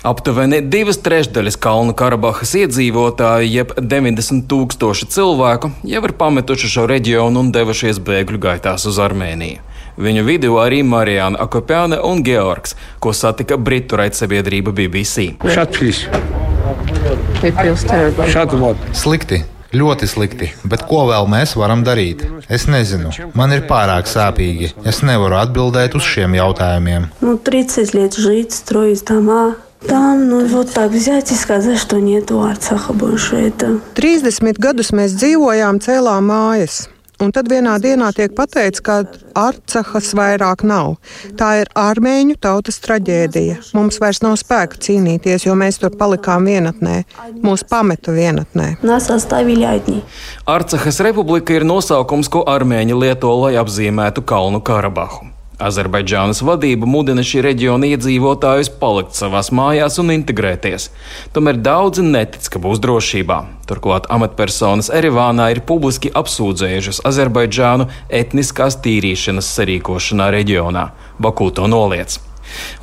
Aptuveni 0.03 0.60
divas 0.67 0.97
trešdaļas 1.03 1.58
Kalnu 1.63 1.93
Karabahas 1.95 2.53
iedzīvotāju, 2.60 3.47
jeb 3.47 3.75
90 3.79 4.47
tūkstoši 4.51 5.08
cilvēku, 5.13 5.71
jau 5.88 6.01
ir 6.08 6.15
pametuši 6.19 6.71
šo 6.75 6.88
reģionu 6.91 7.45
un 7.45 7.53
devušies 7.56 8.01
bēgļu 8.03 8.41
gaitās 8.47 8.88
uz 8.89 8.99
Armēniju. 9.03 9.62
Viņu 10.03 10.25
vidū 10.25 10.58
arī 10.58 10.82
Marijāna 10.88 11.39
Akopjāne 11.45 11.99
un 12.01 12.23
Georgs, 12.25 12.73
ko 12.99 13.13
satika 13.13 13.60
Britu 13.62 13.99
raidsabiedrība 13.99 14.73
BBC. 14.73 15.36
Slikti. 18.97 19.43
Ļoti 19.72 20.06
slikti, 20.08 20.46
bet 20.64 20.87
ko 20.88 21.02
vēl 21.11 21.26
mēs 21.28 21.52
varam 21.61 21.82
darīt? 21.84 22.22
Es 22.48 22.64
nezinu, 22.72 23.11
man 23.37 23.52
ir 23.52 23.66
pārāk 23.68 24.08
sāpīgi. 24.08 24.72
Es 24.88 25.02
nevaru 25.04 25.37
atbildēt 25.37 25.96
uz 25.98 26.08
šiem 26.08 26.38
jautājumiem. 26.38 27.11
Nu, 27.20 27.37
30 27.37 27.92
лет 27.92 28.16
жить, 28.16 28.52
строить 28.52 29.04
дома, 29.04 29.56
Там, 29.87 30.28
nu, 30.28 30.44
вот 30.46 30.72
так 30.72 30.90
взять 30.90 31.30
и 31.30 31.34
сказать, 31.34 31.78
что 31.78 32.00
нету 32.00 32.42
Арцаха 32.42 32.92
больше. 32.92 33.37
Это... 33.37 33.78
30 33.94 34.58
gadus 34.58 34.90
mēs 34.90 35.14
dzīvojām, 35.14 35.78
cēlām 35.78 36.26
mājas. 36.32 36.88
Un 37.21 37.32
tad 37.36 37.49
vienā 37.52 37.76
dienā 37.82 38.10
tiek 38.15 38.34
pateikts, 38.36 38.82
ka 38.84 39.04
Arcahas 39.38 40.12
vairāk 40.17 40.63
nav. 40.67 40.95
Tā 41.39 41.49
ir 41.62 41.69
armēņu 41.78 42.38
tautas 42.41 42.80
traģēdija. 42.84 43.60
Mums 43.78 43.99
vairs 44.02 44.23
nav 44.26 44.38
spēka 44.41 44.80
cīnīties, 44.82 45.45
jo 45.47 45.56
mēs 45.58 45.80
tur 45.82 45.93
palikām 45.99 46.49
vienatnē. 46.49 47.04
Mūs 47.45 47.65
pameta 47.69 48.15
vienatnē. 48.15 48.73
Arcahas 50.49 50.99
republika 51.06 51.58
ir 51.58 51.67
nosaukums, 51.67 52.32
ko 52.34 52.45
armēņi 52.49 52.97
lieto, 52.97 53.36
lai 53.45 53.56
apzīmētu 53.62 54.26
Kalnu 54.26 54.63
Karabahu. 54.65 55.32
Azerbaidžānas 55.61 56.41
vadība 56.45 56.87
mudina 56.89 57.21
šī 57.25 57.43
reģiona 57.45 57.91
iedzīvotājus 57.93 58.71
palikt 58.81 59.13
savās 59.17 59.51
mājās 59.53 59.99
un 60.01 60.09
integrēties. 60.15 60.89
Tomēr 61.35 61.61
daudzi 61.61 62.05
netic, 62.07 62.49
ka 62.49 62.61
būs 62.63 62.81
drošībā. 62.83 63.39
Turklāt 63.69 64.09
amatpersonas 64.13 64.89
Erevānā 64.93 65.51
ir 65.53 65.63
publiski 65.67 66.09
apsūdzējušas 66.09 67.03
Azerbaidžānu 67.07 67.87
etniskās 68.09 68.81
tīrīšanas 68.83 69.53
sarīkošanā 69.55 70.29
reģionā. 70.33 70.89
Baku 71.21 71.51
to 71.53 71.69
noliedz. 71.69 72.19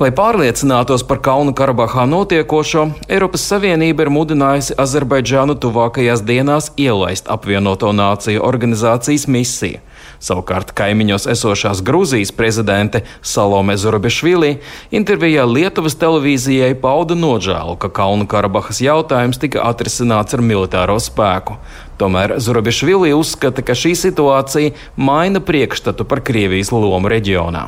Lai 0.01 0.09
pārliecinātos 0.15 1.03
par 1.07 1.21
Kalnu 1.23 1.53
Karabahā 1.55 2.07
notiekošo, 2.09 2.87
Eiropas 3.07 3.45
Savienība 3.51 4.05
ir 4.05 4.11
mudinājusi 4.13 4.75
Azerbaidžānu 4.81 5.55
tuvākajās 5.61 6.23
dienās 6.27 6.71
ielaist 6.81 7.29
apvienoto 7.31 7.91
nāciju 7.95 8.43
organizācijas 8.47 9.27
misiju. 9.31 9.79
Savukārt 10.21 10.69
kaimiņos 10.77 11.25
esošās 11.33 11.79
Grūzijas 11.81 12.29
prezidente 12.37 13.01
Salome 13.25 13.73
Zurabišvili 13.81 14.51
intervijā 14.93 15.47
Lietuvas 15.49 15.95
televīzijai 15.97 16.75
pauda 16.83 17.17
nožēlu, 17.17 17.73
ka 17.81 17.89
Kalnu 17.89 18.27
Karabahas 18.29 18.83
jautājums 18.85 19.41
tika 19.41 19.65
atrisināts 19.65 20.37
ar 20.37 20.45
militāro 20.45 20.99
spēku. 21.01 21.57
Tomēr 21.99 22.35
Zurabišvili 22.41 23.13
uzskata, 23.13 23.61
ka 23.65 23.75
šī 23.77 23.91
situācija 23.97 24.71
maina 24.95 25.41
priekšstatu 25.43 26.05
par 26.09 26.23
Krievijas 26.25 26.71
lomu 26.73 27.11
reģionā. 27.11 27.67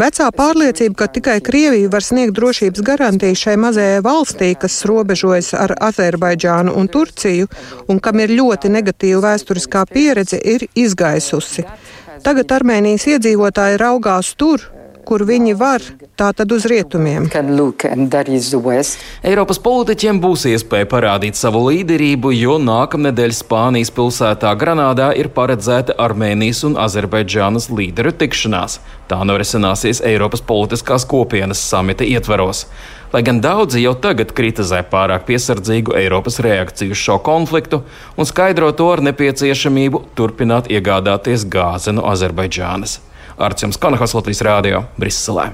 Vecā 0.00 0.28
pārliecība, 0.36 0.96
ka 1.02 1.08
tikai 1.16 1.38
Krievija 1.44 1.92
var 1.92 2.06
sniegt 2.06 2.36
drošības 2.38 2.84
garantijas 2.86 3.44
šai 3.44 3.56
mazajai 3.60 4.02
valstī, 4.04 4.52
kas 4.58 4.80
robežojas 4.88 5.52
ar 5.58 5.76
Azerbaidžānu 5.90 6.76
un 6.78 6.88
Turciju, 6.92 7.50
un 7.88 8.00
kam 8.00 8.20
ir 8.24 8.36
ļoti 8.38 8.72
negatīva 8.72 9.26
vēsturiskā 9.28 9.86
pieredze, 9.92 10.40
ir 10.40 10.66
izgaisusi. 10.74 11.66
Tagad 12.22 12.52
Armēnijas 12.54 13.08
iedzīvotāji 13.10 13.80
raugās 13.82 14.34
tur, 14.38 14.62
kur 15.06 15.24
viņi 15.28 15.54
var, 15.58 15.84
tā 16.18 16.30
tad 16.36 16.52
uz 16.54 16.66
rietumiem. 16.70 17.28
Eiropas 19.26 19.60
politiķiem 19.62 20.20
būs 20.22 20.46
iespēja 20.52 20.88
parādīt 20.90 21.38
savu 21.38 21.64
līderību, 21.68 22.32
jo 22.36 22.56
nākamnedēļ 22.62 23.36
Spānijas 23.36 23.92
pilsētā 23.94 24.54
Granādā 24.58 25.10
ir 25.18 25.30
paredzēta 25.34 25.98
Armēnijas 26.02 26.64
un 26.68 26.78
Azerbaidžānas 26.80 27.68
līderu 27.72 28.14
tikšanās. 28.22 28.80
Tā 29.10 29.20
norisināsies 29.28 30.02
Eiropas 30.06 30.44
politiskās 30.46 31.06
kopienas 31.08 31.62
samita 31.68 32.06
ietvaros. 32.08 32.66
Lai 33.12 33.20
gan 33.20 33.42
daudzi 33.44 33.82
jau 33.82 33.92
tagad 34.00 34.30
kritizē 34.32 34.80
pārāk 34.88 35.26
piesardzīgu 35.28 35.92
Eiropas 36.00 36.40
reakciju 36.40 36.96
uz 36.96 37.00
šo 37.02 37.18
konfliktu 37.20 37.82
un 38.16 38.28
skaidro 38.28 38.72
to 38.72 38.88
ar 38.94 39.04
nepieciešamību 39.04 40.06
turpināt 40.16 40.72
iegādāties 40.72 41.44
gāzi 41.52 41.92
no 41.92 42.06
Azerbaidžānas. 42.08 43.02
Arcēns 43.38 43.80
Kanahas 43.80 44.16
Latvijas 44.16 44.42
Rādio 44.46 44.84
Briselē. 45.00 45.52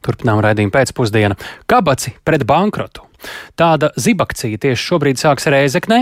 Turpinām 0.00 0.40
raidījumu 0.40 0.72
pēcpusdienu. 0.72 1.36
Kabaci 1.68 2.14
pret 2.24 2.46
bankrotu. 2.48 3.04
Tāda 3.58 3.90
zibakcija 4.00 4.56
tieši 4.60 4.80
šobrīd 4.80 5.20
sāks 5.20 5.44
Rēzeknē, 5.52 5.98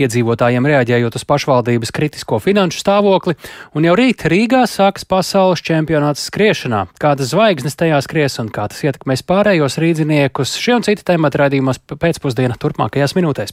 iedzīvotājiem 0.00 0.68
reaģējot 0.70 1.18
uz 1.18 1.26
pašvaldības 1.28 1.92
kritisko 1.92 2.38
finanšu 2.40 2.80
stāvokli, 2.80 3.36
un 3.76 3.88
jau 3.88 3.96
rīt 3.98 4.24
Rīgā 4.32 4.62
sāks 4.70 5.04
pasaules 5.08 5.60
čempionāts 5.64 6.24
skriešanā. 6.30 6.86
Kādas 7.02 7.34
zvaigznes 7.34 7.76
tajā 7.76 8.00
skries 8.06 8.38
un 8.40 8.48
kā 8.54 8.70
tas 8.72 8.80
ietekmēs 8.86 9.26
pārējos 9.28 9.76
rīdziniekus, 9.84 10.56
šie 10.56 10.78
un 10.78 10.88
citi 10.88 11.04
temati 11.12 11.42
raidījumos 11.42 11.84
pēcpusdienā 11.92 12.56
turpmākajās 12.62 13.18
minūtēs. 13.20 13.52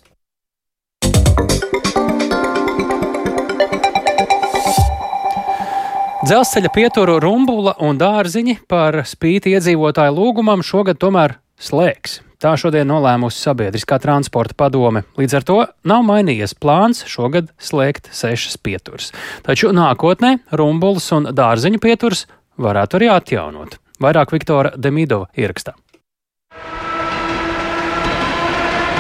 Dzelzceļa 6.30 6.70
pieturu 6.70 7.16
rumbula 7.24 7.72
un 7.82 7.98
dārziņi 7.98 8.60
par 8.70 9.00
spīti 9.10 9.50
iedzīvotāju 9.56 10.14
lūgumam 10.14 10.62
šogad 10.62 11.00
tomēr 11.02 11.34
slēgs. 11.58 12.20
Tā 12.38 12.52
šodien 12.54 12.86
nolēmusi 12.86 13.42
sabiedriskā 13.42 13.98
transporta 14.04 14.54
padome. 14.54 15.02
Līdz 15.18 15.38
ar 15.40 15.48
to 15.50 15.58
nav 15.90 16.06
mainījies 16.06 16.54
plāns 16.54 17.02
šogad 17.10 17.50
slēgt 17.58 18.12
sešas 18.14 18.62
pieturas. 18.62 19.10
Taču 19.42 19.74
nākotnē 19.74 20.36
rumbulas 20.54 21.10
un 21.18 21.32
dārziņu 21.34 21.82
pieturas 21.82 22.28
varētu 22.62 23.02
arī 23.02 23.10
atjaunot. 23.16 23.82
Vairāk 23.98 24.38
Viktora 24.38 24.78
Demidova 24.78 25.32
ierakstā. 25.34 25.74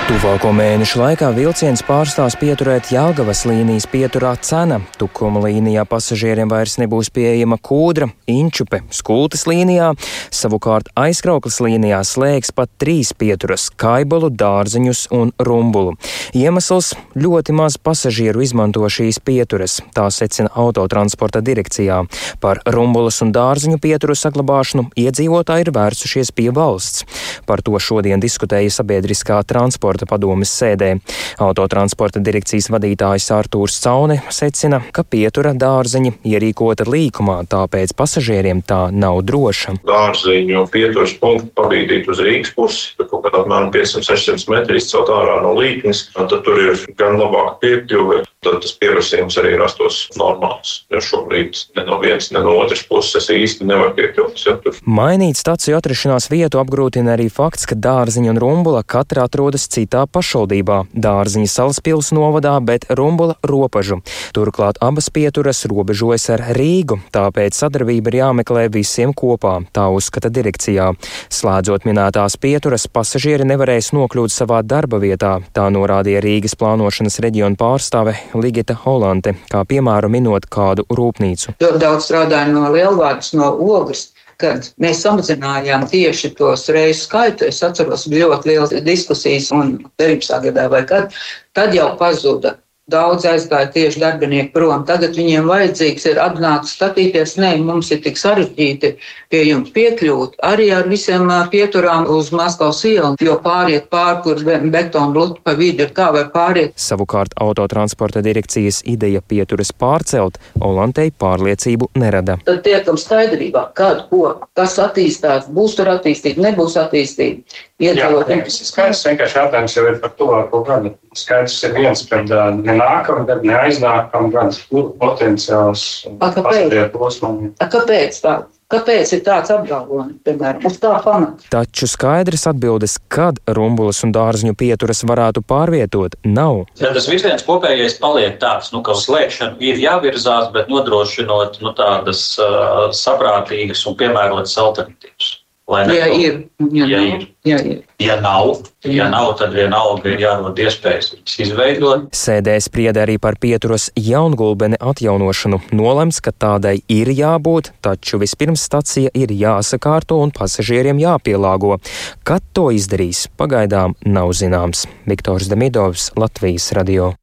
Tuvāko 0.10 0.50
mēnešu 0.58 0.98
laikā 0.98 1.28
vilciens 1.36 1.84
pārstās 1.86 2.34
pieturēt 2.42 2.88
Jāgavas 2.90 3.44
līnijas 3.46 3.86
pieturā 3.92 4.32
cena. 4.42 4.80
Tukuma 4.98 5.44
līnijā 5.44 5.84
pasažieriem 5.86 6.50
vairs 6.50 6.80
nebūs 6.82 7.12
pieejama 7.14 7.60
kūdra, 7.62 8.08
inčupe, 8.26 8.80
skultas 8.90 9.46
līnijā, 9.46 9.92
savukārt 10.34 10.90
aizkrauklas 10.98 11.60
līnijā 11.62 12.00
slēgs 12.02 12.50
pat 12.58 12.72
trīs 12.82 13.14
pieturas- 13.14 13.68
kaibolu, 13.84 14.32
dārziņus 14.34 15.04
un 15.14 15.30
rumbulu. 15.38 15.94
Iemesls- 16.34 16.96
ļoti 17.24 17.54
maz 17.54 17.78
pasažieru 17.78 18.42
izmanto 18.42 18.82
šīs 18.90 19.22
pieturas, 19.22 19.80
tā 19.94 20.10
secina 20.10 20.50
autotransporta 20.56 21.44
direkcijā. 21.44 22.10
Par 22.40 22.58
rumbulas 22.66 23.22
un 23.22 23.32
dārziņu 23.32 23.78
pieturu 23.78 24.18
saglabāšanu 24.18 24.90
iedzīvotāji 24.98 25.68
ir 25.68 25.72
vērsušies 25.72 26.32
pie 26.34 26.50
valsts. 26.50 27.06
Par 27.46 27.62
to 27.62 27.74
šodien 27.74 28.20
diskutēja 28.20 28.74
sabiedriskā 28.74 29.46
transporta 29.46 29.99
transporta 30.00 30.08
padomes 30.10 30.52
sēdē. 30.52 31.00
Autotransporta 31.40 32.20
direkcijas 32.20 32.70
vadītājs 32.72 33.30
Artūrs 33.36 33.80
Caune 33.84 34.22
secina, 34.32 34.82
ka 34.92 35.04
pietura 35.04 35.54
dārzeņi 35.54 36.20
ierīkota 36.24 36.88
līkumā, 36.88 37.44
tāpēc 37.50 37.94
pasažieriem 37.96 38.62
tā 38.62 38.90
nav 38.92 39.22
droša. 39.24 39.80
Dārzeņu 39.88 40.68
pieturas 40.72 41.14
punktu 41.20 41.52
pabīdīt 41.56 42.10
uz 42.10 42.20
Rīgas 42.20 42.54
pusi, 42.56 42.96
kaut 43.00 43.24
kādā 43.26 43.44
apmēram 43.44 43.72
500-600 43.74 44.52
metru 44.52 44.80
izcelt 44.80 45.10
ārā 45.10 45.42
no 45.44 45.56
līknes, 45.58 46.10
tad 46.16 46.36
tur 46.46 46.60
ir 46.60 46.84
gan 47.00 47.20
labāka 47.20 47.58
piekļuve, 47.64 48.24
tad 48.46 48.60
tas 48.64 48.76
pieprasījums 48.80 49.40
arī 49.42 49.56
rastos 49.60 50.06
normāls. 50.20 50.84
Jo 50.94 51.02
šobrīd 51.04 51.58
ne 51.78 51.86
no 51.88 52.00
vienas, 52.04 52.30
ne 52.36 52.44
no 52.46 52.56
otras 52.62 52.84
puses 52.88 53.30
īsti 53.34 53.68
nevar 53.68 53.96
piekļūt. 53.98 54.44
Ja. 54.46 54.58
Mainīt 54.86 55.40
staciju 55.40 55.80
atrašanās 55.80 56.30
vietu 56.32 56.62
apgrūtina 56.62 57.16
arī 57.16 57.28
fakts, 57.34 57.68
ka 57.70 57.78
dārziņa 57.80 58.34
un 58.34 58.42
rumbula 58.42 58.84
katra 58.88 59.26
atrodas 59.28 59.68
citā 59.72 59.89
citā 59.90 60.06
pašvaldībā- 60.06 60.86
Dārziņa 61.06 61.50
salaspils 61.50 62.12
novadā, 62.14 62.54
bet 62.62 62.86
Rumbula 62.90 63.36
robežu. 63.42 64.02
Turklāt 64.34 64.78
abas 64.82 65.10
pieturas 65.10 65.66
robežojas 65.66 66.30
ar 66.30 66.40
Rīgu, 66.54 67.00
tāpēc 67.12 67.58
sadarbība 67.58 68.08
ir 68.14 68.20
jāmeklē 68.22 68.70
visiem 68.70 69.14
kopā, 69.14 69.66
tā 69.74 69.90
uzskata 69.90 70.30
direkcijā. 70.30 70.94
Slēdzot 71.30 71.86
minētās 71.86 72.38
pieturas, 72.38 72.86
pasažieri 72.88 73.44
nevarēs 73.44 73.92
nokļūt 73.92 74.30
savā 74.30 74.62
darba 74.64 75.00
vietā, 75.00 75.42
tā 75.54 75.66
norādīja 75.70 76.22
Rīgas 76.22 76.56
plānošanas 76.56 77.20
reģiona 77.20 77.58
pārstāve 77.58 78.16
Ligita 78.36 78.76
Holante, 78.76 79.36
kā 79.50 79.66
piemēru 79.66 80.10
minot 80.10 80.46
kādu 80.46 80.86
rūpnīcu. 80.86 81.58
Ļoti 81.60 81.80
daudz 81.80 82.06
strādāja 82.06 82.54
no 82.54 82.70
lielvārdas, 82.70 83.34
no 83.34 83.50
ogles 83.58 84.12
kad 84.40 84.70
mēs 84.80 85.04
samazinājām 85.04 85.86
tieši 85.92 86.32
tos 86.38 86.68
reizu 86.72 87.04
skaitu, 87.04 87.50
es 87.50 87.60
atceros, 87.66 88.08
ļoti 88.12 88.52
liels 88.52 88.74
diskusijas 88.86 89.52
un 89.56 89.76
19. 90.00 90.40
gadā 90.48 90.70
vai 90.72 90.86
kad, 90.88 91.16
tad 91.58 91.76
jau 91.76 91.92
pazuda 92.00 92.56
Daudz 92.90 93.26
aizgāja 93.30 93.70
tieši 93.74 94.02
darbinieki 94.02 94.54
prom. 94.54 94.86
Tagad 94.88 95.18
viņiem 95.18 95.48
vajadzīgs 95.50 96.08
ir 96.10 96.20
atnākt 96.24 96.70
skatīties, 96.72 97.36
nē, 97.42 97.52
mums 97.66 97.92
ir 97.94 98.02
tik 98.06 98.18
sarežģīti 98.18 98.96
pie 99.30 99.42
jums 99.46 99.70
piekļūt. 99.76 100.40
Arī 100.46 100.70
ar 100.74 100.90
visiem 100.90 101.30
pieturām 101.52 102.08
uz 102.10 102.32
Maskavas 102.34 102.82
ielu, 102.90 103.14
jo 103.22 103.38
pāriet 103.44 103.90
pār, 103.94 104.22
kur 104.26 104.42
betona 104.42 105.14
bluti 105.14 105.44
pa 105.46 105.54
vidu 105.60 105.86
ir 105.86 105.94
kā 105.94 106.10
vai 106.16 106.26
pāriet. 106.34 106.74
Savukārt 106.80 107.36
autotransporta 107.38 108.24
direkcijas 108.26 108.82
ideja 108.90 109.22
pieturas 109.22 109.72
pārcelt 109.72 110.40
Olantei 110.66 111.12
pārliecību 111.12 111.92
nerada. 112.00 112.40
Tad 112.48 112.64
tiekam 112.66 112.98
skaidrībā, 113.00 113.70
kad, 113.78 114.08
ko, 114.10 114.34
kas 114.58 114.80
attīstās, 114.82 115.50
būs 115.54 115.78
tur 115.78 115.92
attīstīti, 115.94 116.42
nebūs 116.42 116.80
attīstīti. 116.82 117.60
Iedzīvotājiem 117.80 118.42
tas 118.44 118.58
ir 118.60 118.68
skaidrs. 118.68 119.06
Vienkārši 119.08 119.38
jautājums 119.40 119.76
jau 119.78 119.86
ir 119.88 120.00
par 120.02 120.12
tuvāko 120.20 120.64
gadu. 120.68 120.92
Skaidrs 121.16 121.56
ir 121.64 121.76
viens, 121.78 122.02
ka 122.10 122.20
ne 122.26 122.79
nākamā 122.80 123.26
gada, 123.28 123.42
ne 123.46 123.58
aiznākamā 123.66 124.32
gada 124.36 124.64
kur 124.70 124.94
potenciāls 125.02 125.90
pasažieru 126.22 126.88
plosmām. 126.96 127.52
Kāpēc 127.60 128.24
tā? 128.24 128.40
Kāpēc 128.70 129.10
ir 129.16 129.22
tāds 129.26 129.50
apgalvojums, 129.50 130.20
piemēram, 130.28 130.62
uz 130.70 130.76
tā 130.78 130.92
pamata? 131.02 131.48
Taču 131.50 131.88
skaidrs 131.90 132.44
atbildes, 132.52 133.00
kad 133.10 133.40
rumbulas 133.58 134.04
un 134.06 134.14
dārziņu 134.14 134.54
pieturas 134.60 135.02
varētu 135.10 135.42
pārvietot, 135.50 136.20
nav. 136.22 136.68
Ja 136.78 136.92
tas 136.94 137.10
virziens 137.10 137.42
kopējais 137.48 137.98
paliek 137.98 138.38
tāds, 138.44 138.70
nu, 138.70 138.84
ka 138.86 138.94
uz 138.94 139.08
slēgšanu 139.08 139.58
ir 139.66 139.82
jāvirzās, 139.82 140.52
bet 140.54 140.70
nodrošinot 140.70 141.58
nu, 141.66 141.74
tādas 141.82 142.22
uh, 142.38 142.92
saprātīgas 142.94 143.82
un 143.90 143.98
piemērotas 143.98 144.54
alternatīvas. 144.62 145.39
Ja 145.70 146.08
ir, 146.10 146.48
ja, 146.72 146.86
ja, 146.86 146.98
nav, 146.98 147.06
ir. 147.06 147.26
ja 147.46 147.58
ir. 147.62 147.82
Ja 148.02 148.16
nav, 148.22 148.56
ja 148.84 149.06
nav, 149.10 149.36
tad 149.38 149.54
vienalga 149.54 150.10
ir 150.10 150.24
jārod 150.24 150.58
iespējas 150.58 151.12
viņas 151.14 151.36
izveidot. 151.46 152.08
Sēdē 152.16 152.56
sprieda 152.64 153.04
arī 153.04 153.20
par 153.22 153.38
pieturas 153.38 153.90
jaungulbeni 153.94 154.80
atjaunošanu. 154.82 155.62
Nolemts, 155.78 156.24
ka 156.26 156.34
tādai 156.34 156.80
ir 156.90 157.14
jābūt, 157.14 157.70
taču 157.86 158.18
vispirms 158.24 158.66
stacija 158.66 159.14
ir 159.14 159.30
jāsakārto 159.30 160.18
un 160.24 160.34
pasažieriem 160.34 160.98
jāpielāgo. 161.04 161.78
Kad 162.26 162.50
to 162.58 162.72
izdarīs, 162.74 163.28
pagaidām 163.38 163.94
nav 164.10 164.34
zināms. 164.34 164.88
Viktors 165.06 165.52
Demidovs, 165.54 166.10
Latvijas 166.18 166.72
radio. 166.74 167.14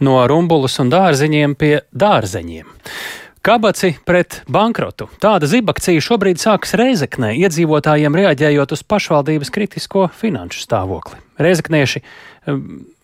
No 0.00 0.22
rumbulas 0.24 0.80
un 0.80 0.88
dārziņiem 0.88 1.54
pie 1.60 1.74
dārzeņiem. 1.92 2.78
Kabaci 3.40 3.94
pret 4.04 4.42
bankrotu. 4.52 5.06
Tāda 5.16 5.48
zibakcija 5.48 6.02
šobrīd 6.04 6.36
sākas 6.42 6.74
Reizeknē, 6.76 7.30
iedzīvotājiem 7.40 8.18
reaģējot 8.20 8.74
uz 8.76 8.82
pašvaldības 8.84 9.52
kritisko 9.54 10.02
finanšu 10.12 10.60
stāvokli. 10.66 11.16
Reizeknieši, 11.40 12.02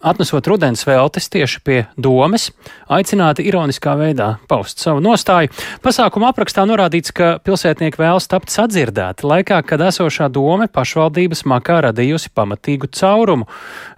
atnesot 0.06 0.46
rudens 0.46 0.84
veltes 0.86 1.28
tieši 1.32 1.60
pie 1.64 1.78
domes, 1.96 2.50
aicināti 2.92 3.46
ironiskā 3.48 3.94
veidā 3.98 4.28
paust 4.48 4.82
savu 4.82 5.00
nostāju. 5.04 5.52
Pasākuma 5.84 6.30
aprakstā 6.32 6.66
norādīts, 6.68 7.14
ka 7.16 7.36
pilsētnieki 7.44 8.00
vēlas 8.00 8.28
tapt 8.30 8.52
sadzirdēti 8.54 9.26
laikā, 9.28 9.62
kad 9.66 9.84
esošā 9.88 10.28
dome 10.32 10.68
pašvaldības 10.72 11.46
makā 11.48 11.80
radījusi 11.88 12.32
pamatīgu 12.36 12.90
caurumu. 12.96 13.48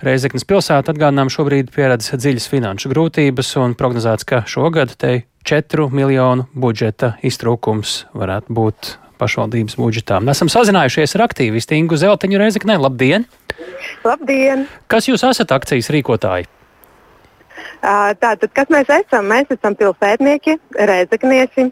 Reizeknas 0.07 0.47
pilsēta 0.49 0.95
atgādinām 0.95 1.33
šobrīd 1.33 1.73
pieredz 1.75 2.13
dziļas 2.15 2.49
finanšu 2.53 2.93
grūtības 2.95 3.57
un 3.63 3.77
prognozēts, 3.79 4.29
ka 4.29 4.45
šogad 4.47 4.95
te 4.99 5.21
4 5.49 5.91
miljonu 5.95 6.49
budžeta 6.55 7.17
iztrūkums 7.25 8.05
varētu 8.15 8.55
būt 8.55 8.97
pašvaldības 9.19 9.79
budžetā. 9.81 10.21
Mēs 10.25 10.39
esam 10.39 10.51
sazinājušies 10.53 11.17
ar 11.19 11.27
aktīvistu 11.29 11.77
Ingu 11.79 11.99
Zelteņu 12.01 12.41
Reizeknē. 12.41 12.79
Labdien! 12.81 13.27
Labdien! 14.07 14.67
Kas 14.91 15.11
jūs 15.11 15.27
esat 15.27 15.53
akcijas 15.57 15.91
rīkotāji? 15.95 16.49
Tātad, 17.83 18.49
kas 18.55 18.71
mēs 18.75 18.91
esam? 18.91 19.29
Mēs 19.31 19.51
esam 19.55 19.77
pilsētnieki, 19.79 20.57
reizeknieki, 20.91 21.69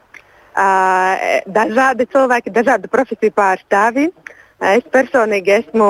dažādi 1.58 2.06
cilvēki, 2.12 2.54
dažādu 2.54 2.90
profesiju 2.92 3.34
pārstāvji. 3.36 4.10
Es 4.56 4.86
personīgi 4.88 5.52
esmu 5.52 5.86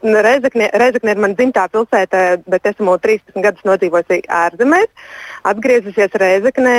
Reizekne, 0.00 0.70
Reizekne 0.80 1.12
ir 1.12 1.18
mana 1.20 1.36
dzimtā 1.36 1.66
pilsēta, 1.68 2.38
bet 2.48 2.64
esmu 2.70 2.94
13 2.96 3.44
gadus 3.44 3.66
nodzīvojusi 3.68 4.22
ārzemēs. 4.32 4.88
Atgriezusies 5.48 6.14
Reizeknē 6.20 6.76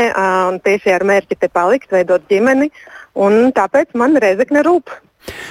un 0.48 0.60
tieši 0.64 0.96
ar 0.96 1.06
mērķi 1.10 1.40
te 1.40 1.52
palikt, 1.52 1.92
veidot 1.94 2.26
ģimeni. 2.32 2.70
Tāpēc 3.56 3.96
man 4.00 4.18
Reizekne 4.22 4.64
rūp. 4.66 4.92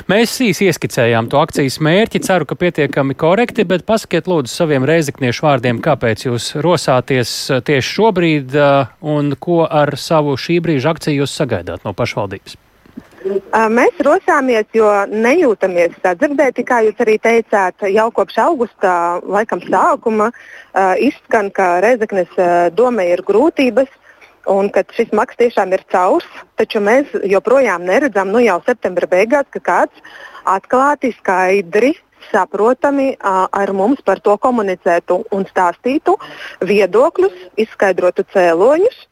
Mēs 0.09 0.33
īsi 0.43 0.69
ieskicējām 0.71 1.29
to 1.31 1.41
akcijas 1.43 1.77
mērķi. 1.85 2.23
Ceru, 2.25 2.47
ka 2.49 2.57
pietiekami 2.59 3.17
korekti, 3.19 3.67
bet 3.69 3.85
pasakiet 3.89 4.31
lūdzu 4.31 4.51
saviem 4.53 4.87
reizekniešu 4.89 5.45
vārdiem, 5.45 5.83
kāpēc 5.85 6.25
jūs 6.27 6.55
rosāties 6.65 7.35
tieši 7.69 7.91
šobrīd 7.99 8.57
un 9.15 9.35
ko 9.39 9.65
ar 9.67 9.95
savu 10.01 10.39
šī 10.41 10.63
brīža 10.65 10.97
akciju 10.97 11.23
jūs 11.23 11.37
sagaidāt 11.43 11.85
no 11.85 11.95
pašvaldības. 11.97 12.57
Mēs 13.75 13.99
rosāmies, 14.07 14.67
jo 14.77 14.89
nejūtamies 15.11 15.97
sadzirdēti, 16.05 16.65
kā 16.67 16.83
jūs 16.87 17.01
arī 17.03 17.17
teicāt, 17.19 17.87
jau 17.91 18.09
kopš 18.15 18.39
augusta 18.45 18.93
laikam 19.27 19.63
sākuma 19.65 20.31
izskan, 21.03 21.51
ka 21.51 21.81
Rezeknes 21.83 22.31
domē 22.79 23.09
ir 23.13 23.25
grūtības 23.27 23.91
un 24.49 24.71
ka 24.73 24.85
šis 24.95 25.11
maks 25.13 25.37
tiešām 25.41 25.75
ir 25.77 25.85
caurs, 25.93 26.29
taču 26.57 26.81
mēs 26.81 27.11
joprojām 27.29 27.85
neredzam, 27.85 28.31
nu 28.33 28.41
jau 28.45 28.61
septembra 28.67 29.09
beigās, 29.11 29.49
ka 29.53 29.61
kāds 29.61 30.15
atklāti, 30.49 31.13
skaidri 31.19 31.95
saprotami 32.31 33.13
ar 33.21 33.73
mums 33.73 34.01
par 34.05 34.21
to 34.21 34.37
komunicētu 34.41 35.23
un 35.35 35.47
stāstītu 35.49 36.17
viedokļus, 36.65 37.37
izskaidrotu 37.65 38.25
cēloņus. 38.35 39.07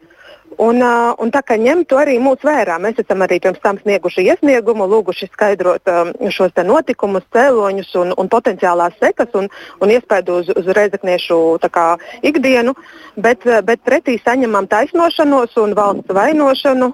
Un, 0.56 0.80
un 1.20 1.30
tā 1.34 1.42
kā 1.44 1.58
ņem 1.60 1.82
to 1.84 1.98
arī 2.00 2.14
mūsu 2.22 2.48
vērā, 2.48 2.78
mēs 2.80 2.96
esam 3.02 3.20
arī 3.24 3.36
pirms 3.44 3.60
tam 3.60 3.76
snieguši 3.76 4.24
iesniegumu, 4.30 4.86
lūguši 4.88 5.28
skaidrot 5.28 5.90
um, 5.92 6.12
šos 6.32 6.54
notikumus, 6.64 7.26
cēloņus 7.36 7.90
un, 8.00 8.14
un 8.16 8.30
potenciālās 8.32 8.96
sekas 9.02 9.36
un, 9.36 9.50
un 9.84 9.92
iespēju 9.92 10.38
uz, 10.40 10.48
uz 10.56 10.70
reizekniešu 10.78 11.58
kā, 11.68 11.84
ikdienu, 12.24 12.72
bet, 13.20 13.44
bet 13.68 13.84
pretī 13.84 14.16
saņemam 14.22 14.68
taisnošanos 14.72 15.58
un 15.60 15.76
valsts 15.76 16.16
vainošanu 16.16 16.88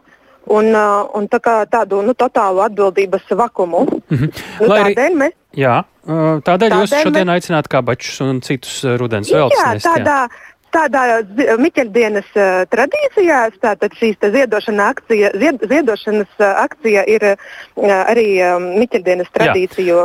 un, 0.50 0.74
uh, 0.74 1.06
un 1.14 1.30
tā 1.30 1.38
tādu 1.70 2.02
nu, 2.02 2.16
totālu 2.18 2.64
atbildības 2.66 3.30
vakumu. 3.30 3.86
Mm 3.86 4.18
-hmm. 4.18 4.42
nu, 4.60 4.68
tādēļ 4.74 5.18
mēs. 5.22 5.38
Jā, 5.52 5.84
tādēļ, 6.02 6.42
tādēļ 6.48 6.80
jūs 6.80 6.94
šodien 7.02 7.26
mēs... 7.28 7.34
aicināt 7.34 7.68
kabačus 7.68 8.20
un 8.20 8.40
citus 8.40 8.82
rudens 8.98 9.30
vēlsnes. 9.30 9.84
Jā, 9.84 9.92
tādā, 9.92 10.18
jā 10.26 10.51
tādā 10.72 11.02
Miķeļdienas 11.60 12.28
uh, 12.36 12.62
tradīcijā 12.72 13.40
tātad 13.62 13.94
šīs 13.98 14.18
ziedošana 14.22 14.88
akcija, 14.92 15.32
zied, 15.38 15.62
ziedošanas 15.70 16.42
akcija 16.50 17.04
ir 17.10 17.26
arī 17.76 18.26
Miķeļdienas 18.62 19.30
tradīciju 19.34 19.98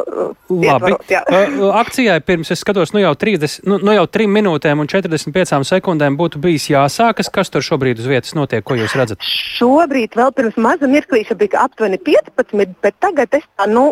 ietvarot. 0.57 1.05
Uh, 1.07 1.69
akcijai 1.79 2.19
pirms 2.25 2.51
es 2.53 2.63
skatos, 2.63 2.93
nu 2.95 3.01
jau, 3.03 3.13
30, 3.19 3.63
nu, 3.67 3.79
nu 3.83 3.95
jau 3.95 4.05
3 4.17 4.29
minūtēm 4.37 4.83
un 4.83 4.91
45 4.91 5.67
sekundēm 5.67 6.17
būtu 6.19 6.41
bijis 6.43 6.69
jāsākas. 6.73 7.31
Kas 7.33 7.51
tur 7.53 7.65
šobrīd 7.65 8.01
uz 8.01 8.09
vietas 8.09 8.35
notiek, 8.37 8.65
ko 8.67 8.77
jūs 8.79 8.95
redzat? 8.99 9.23
Šobrīd 9.57 10.17
vēl 10.17 10.33
pirms 10.37 10.59
maza 10.61 10.89
mirklīša 10.91 11.37
bija 11.39 11.63
aptuveni 11.65 11.99
15, 12.03 12.77
bet 12.83 12.99
tagad 13.03 13.39
es 13.39 13.45
tā, 13.55 13.69
nu, 13.71 13.89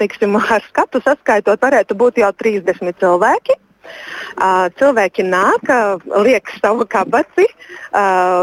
teiksim, 0.00 0.36
ar 0.40 0.64
skatu 0.68 1.02
saskaitot 1.04 1.60
varētu 1.62 1.96
būt 1.98 2.22
jau 2.22 2.32
30 2.44 2.96
cilvēki. 3.00 3.58
Cilvēki 4.80 5.24
nāk, 5.26 5.72
liek 6.24 6.52
savu 6.60 6.86
kabaci, 6.88 7.48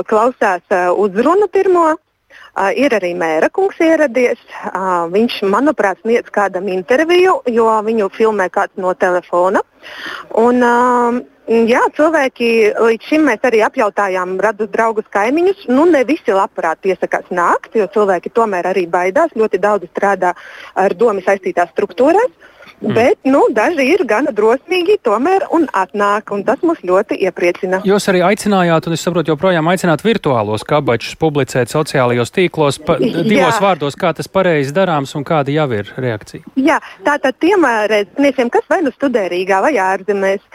klausās 0.10 0.78
uzrunu 0.98 1.48
pirmo. 1.52 1.94
Ir 2.74 2.90
arī 2.98 3.12
mēra 3.14 3.52
kungs 3.54 3.78
ieradies. 3.86 4.40
Viņš, 5.14 5.44
manuprāt, 5.46 6.00
sniedz 6.02 6.32
kādam 6.34 6.66
interviju, 6.74 7.36
jo 7.54 7.68
viņu 7.86 8.10
filmē 8.16 8.50
kāds 8.50 8.74
no 8.82 8.96
telefona. 8.98 9.62
Un, 10.42 10.66
jā, 11.70 11.84
cilvēki 12.00 12.50
līdz 12.82 13.12
šim 13.12 13.30
mēs 13.30 13.46
arī 13.46 13.62
apjautājām 13.68 14.40
radus 14.42 14.74
draugus 14.74 15.06
kaimiņus. 15.14 15.68
Nu, 15.70 15.86
ne 15.86 16.02
visi 16.10 16.34
labprāt 16.34 16.82
piesakās 16.82 17.30
nākt, 17.30 17.78
jo 17.78 17.86
cilvēki 17.94 18.34
tomēr 18.34 18.74
arī 18.74 18.88
baidās. 18.90 19.38
Ļoti 19.38 19.62
daudz 19.62 19.94
strādā 19.94 20.34
ar 20.74 20.98
domu 20.98 21.22
saistītās 21.22 21.70
struktūrās. 21.78 22.34
Mm. 22.78 22.94
Bet 22.94 23.18
nu, 23.26 23.40
daži 23.50 23.88
ir 23.90 24.04
gana 24.06 24.30
drosmīgi 24.30 25.00
tomēr 25.02 25.48
un 25.56 25.64
atnāk, 25.74 26.30
un 26.36 26.44
tas 26.46 26.62
mūs 26.62 26.84
ļoti 26.86 27.16
iepriecina. 27.26 27.80
Jūs 27.88 28.06
arī 28.12 28.22
aicinājāt, 28.28 28.86
un 28.86 28.94
es 28.94 29.02
saprotu, 29.02 29.34
joprojām 29.34 29.66
aicināt 29.72 30.04
virtuālos 30.06 30.62
kabačus 30.68 31.16
publicēt 31.18 31.74
sociālajos 31.74 32.30
tīklos. 32.36 32.78
Pa, 32.86 33.00
divos 33.02 33.58
Jā. 33.58 33.64
vārdos, 33.64 33.98
kā 33.98 34.12
tas 34.14 34.30
pareizi 34.30 34.76
darāms 34.78 35.16
un 35.18 35.26
kāda 35.26 35.56
jau 35.56 35.66
ir 35.74 35.90
reakcija? 35.98 36.54
Jā, 36.62 36.78
tātad 37.08 37.40
tiem 37.42 37.66
redzētājiem, 37.66 38.54
kas 38.54 38.70
vai 38.70 38.84
nu 38.86 38.94
studē 38.94 39.26
Rīgā 39.34 39.64
vai 39.66 39.74
ārzemēs, 39.82 40.46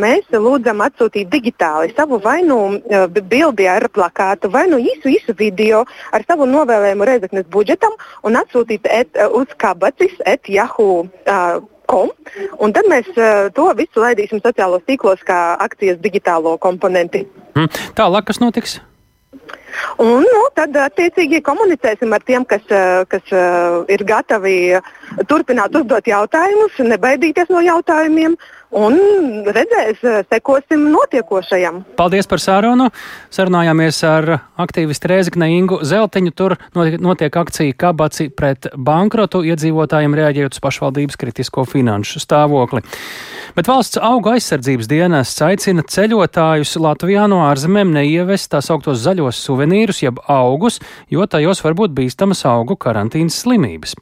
mēs 0.00 0.32
lūdzam 0.32 0.80
atsūtīt 0.86 1.28
digitāli 1.28 1.92
savu 1.92 2.22
vai 2.24 2.38
nu 2.46 2.80
bildi 3.20 3.68
ar 3.68 3.90
plakātu, 3.92 4.48
vai 4.48 4.64
nu 4.72 4.80
īsu, 4.80 5.12
īsu 5.12 5.36
video 5.36 5.84
ar 6.16 6.24
savu 6.24 6.48
novēlējumu 6.48 7.12
Reizeknes 7.12 7.52
budžetam 7.52 8.00
un 8.24 8.40
atsūtīt 8.40 8.88
et, 8.88 9.12
uz 9.28 9.52
kabacis 9.60 10.16
et 10.24 10.48
Yahoo. 10.48 11.04
Uh, 11.28 11.49
Com, 11.90 12.12
un 12.62 12.74
tad 12.76 12.86
mēs 12.90 13.08
uh, 13.16 13.48
to 13.54 13.66
visu 13.78 14.02
laidīsim 14.02 14.42
sociālos 14.44 14.84
tīklos 14.86 15.24
kā 15.26 15.40
akcijas 15.58 15.98
digitālo 16.04 16.54
komponenti. 16.62 17.24
Mm. 17.56 17.66
Tālāk, 17.98 18.28
kas 18.30 18.38
notiks? 18.42 18.78
Un, 20.02 20.24
nu, 20.26 20.40
tad, 20.54 20.74
attiecīgi, 20.76 21.40
komunicēsim 21.46 22.12
ar 22.14 22.22
tiem, 22.26 22.44
kas, 22.48 22.62
kas 23.10 23.34
uh, 23.34 23.82
ir 23.90 24.04
gatavi 24.06 24.54
turpināt 25.30 25.74
uzdot 25.78 26.06
jautājumus, 26.06 26.78
nebaidīties 26.92 27.50
no 27.52 27.62
jautājumiem. 27.64 28.36
Uh, 28.38 28.59
un 28.76 28.96
redzēs, 29.50 30.02
sekosim 30.30 30.86
notiekošajam. 30.92 31.82
Paldies 31.98 32.28
par 32.30 32.42
sarunu. 32.42 32.88
Sarunājāmies 33.34 33.98
ar 34.06 34.28
aktīvistu 34.60 35.10
Rēzakne 35.10 35.50
Ingu 35.56 35.80
Zeltiņu. 35.86 36.34
Tur 36.36 36.56
notiek 36.74 37.36
akcija 37.42 37.76
kabaci 37.78 38.30
pret 38.30 38.70
bankrotu 38.76 39.42
iedzīvotājiem 39.48 40.16
reaģējot 40.20 40.56
uz 40.56 40.64
pašvaldības 40.64 41.20
kritisko 41.20 41.66
finanšu 41.68 42.22
stāvokli. 42.22 42.84
Bet 43.56 43.66
valsts 43.66 43.98
auga 43.98 44.36
aizsardzības 44.36 44.86
dienests 44.90 45.42
aicina 45.42 45.82
ceļotājus 45.82 46.76
Latvijā 46.78 47.26
no 47.30 47.40
ārzemēm 47.48 47.90
neievest 47.96 48.52
tā 48.52 48.60
sauktos 48.62 49.00
zaļos 49.02 49.40
suvenīrus, 49.42 50.04
jeb 50.04 50.20
augus, 50.30 50.78
jo 51.10 51.26
tajos 51.26 51.64
var 51.64 51.74
būt 51.78 51.96
bīstamas 51.96 52.44
augu 52.46 52.78
karantīnas 52.78 53.40
slimības. 53.42 53.96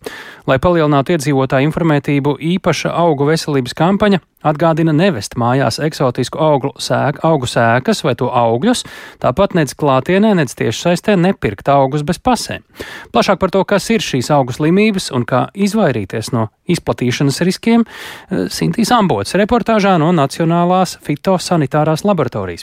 Lai 0.49 0.61
palielinātu 0.61 1.17
iedzīvotāju 1.17 1.71
informētību, 1.71 2.37
īpaša 2.57 2.93
augu 2.93 3.31
veselības 3.31 3.77
kampaņa 3.79 4.21
Atgādina 4.47 4.93
nevest 4.95 5.35
mājās 5.35 5.81
eksotisku 5.83 6.39
auglu 6.39 6.71
sēk, 6.79 7.19
augu 7.27 7.49
sēkas 7.51 8.05
vai 8.07 8.15
to 8.19 8.29
augļus, 8.31 8.85
tāpat 9.23 9.57
nedz 9.59 9.75
klātienē, 9.79 10.37
nedz 10.39 10.55
tiešsaistē 10.59 11.17
nepirkt 11.19 11.69
augus 11.73 12.05
bez 12.07 12.21
pasēm. 12.23 12.63
Plašāk 13.11 13.41
par 13.43 13.51
to, 13.51 13.65
kas 13.67 13.91
ir 13.91 14.05
šīs 14.05 14.31
augu 14.35 14.55
slimības 14.55 15.11
un 15.11 15.27
kā 15.27 15.49
izvairīties 15.59 16.31
no 16.37 16.49
izplatīšanas 16.71 17.43
riskiem, 17.49 17.83
eh, 17.83 18.47
Sintīs 18.47 18.95
Ambots 18.95 19.35
reportāžā 19.35 19.99
no 19.99 20.13
Nacionālās 20.15 20.99
fitosanitārās 21.03 22.07
laboratorijas. 22.07 22.63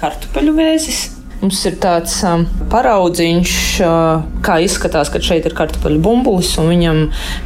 Kartupeļu 0.00 0.52
vēzis 0.56 1.21
Mums 1.42 1.58
ir 1.66 1.74
tāds 1.82 2.12
um, 2.22 2.44
paraudziņš, 2.70 3.52
uh, 3.82 4.20
kā 4.46 4.60
izskatās, 4.62 5.08
kad 5.10 5.24
šeit 5.26 5.48
ir 5.48 5.56
kartupeļu 5.58 5.98
bumbulis 6.04 6.52
un 6.62 6.68
viņam 6.70 7.00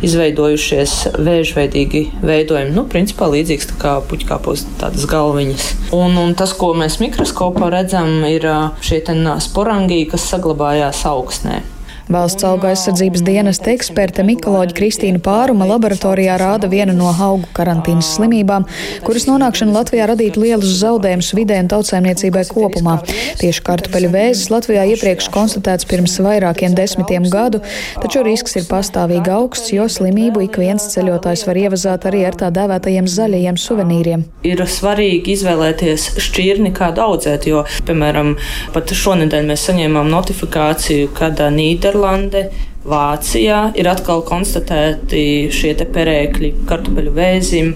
izveidojušies 0.05 0.97
vēžveidīgi 1.17 2.03
veidojumi. 2.21 2.75
Nu, 2.77 2.85
principā 2.93 3.31
līdzīgs 3.33 3.71
kā 3.81 3.95
puķkāpos 4.11 4.67
tādas 4.83 5.09
galviņas. 5.09 5.71
Un, 5.97 6.19
un 6.21 6.37
tas, 6.37 6.53
ko 6.61 6.75
mēs 6.77 6.99
mikroskopā 7.01 7.71
redzam, 7.73 8.19
ir 8.29 8.45
uh, 8.45 8.77
šie 8.85 9.01
sporangī, 9.47 10.03
kas 10.13 10.29
saglabājās 10.29 11.01
augsnē. 11.09 11.63
Valsts 12.07 12.45
auga 12.47 12.69
aizsardzības 12.71 13.25
dienesta 13.27 13.73
eksperte 13.73 14.23
Mikoloģa 14.23 14.77
Kristīna 14.79 15.19
Pāruma 15.19 15.67
laboratorijā 15.67 16.37
rāda 16.39 16.69
vienu 16.71 16.93
no 16.95 17.09
augu 17.11 17.49
karantīnas 17.57 18.13
slimībām, 18.15 18.63
kuras 19.03 19.25
nonākšana 19.27 19.75
Latvijā 19.75 20.07
radītu 20.07 20.45
lielus 20.45 20.77
zaudējumus 20.85 21.33
vidē 21.35 21.57
un 21.65 21.71
tautsēmniecībai 21.73 22.45
kopumā. 22.47 23.01
Tieši 23.41 23.65
kartupeļu 23.67 24.11
vēzis 24.13 24.53
Latvijā 24.55 24.85
iepriekš 24.93 25.27
konstatēts 25.35 25.89
pirms 25.91 26.15
vairākiem 26.23 26.77
desmitiem 26.79 27.27
gadu, 27.33 27.59
taču 27.99 28.23
risks 28.23 28.55
ir 28.61 28.69
pastāvīgi 28.71 29.35
augsts, 29.35 29.75
jo 29.75 29.89
slimību 29.91 30.47
ik 30.47 30.61
viens 30.63 30.87
ceļotājs 30.95 31.43
var 31.51 31.61
ievazāt 31.65 32.07
arī 32.07 32.23
ar 32.31 32.39
tā 32.39 32.53
dēvētajiem 32.55 33.11
zaļajiem 33.17 33.59
suvenīriem. 33.65 34.25
Ir 34.47 34.63
svarīgi 34.63 35.35
izvēlēties 35.35 36.07
šķirni, 36.23 36.71
kādu 36.71 37.03
audzēt, 37.09 37.51
jo, 37.51 37.67
piemēram, 37.91 38.37
pat 38.79 38.95
šonadēļ 38.95 39.51
mēs 39.51 39.67
saņēmām 39.73 40.15
notifikāciju, 40.15 41.11
kad 41.19 41.43
Nīderlandē 41.59 41.96
Nīderlande 41.97 42.51
Vācijā 42.87 43.61
ir 43.79 43.89
atkal 43.91 44.23
konstatēti 44.27 45.49
šie 45.55 45.75
perēkļi 45.77 46.53
kartupeļu 46.69 47.13
vēzim. 47.17 47.73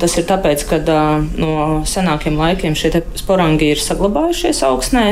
Tas 0.00 0.16
ir 0.18 0.26
tāpēc, 0.28 0.64
ka 0.70 0.80
no 1.40 1.82
senākiem 1.88 2.38
laikiem 2.40 2.76
šie 2.78 3.02
sporangi 3.18 3.72
ir 3.72 3.82
saglabājušies 3.82 4.62
augsnē. 4.68 5.04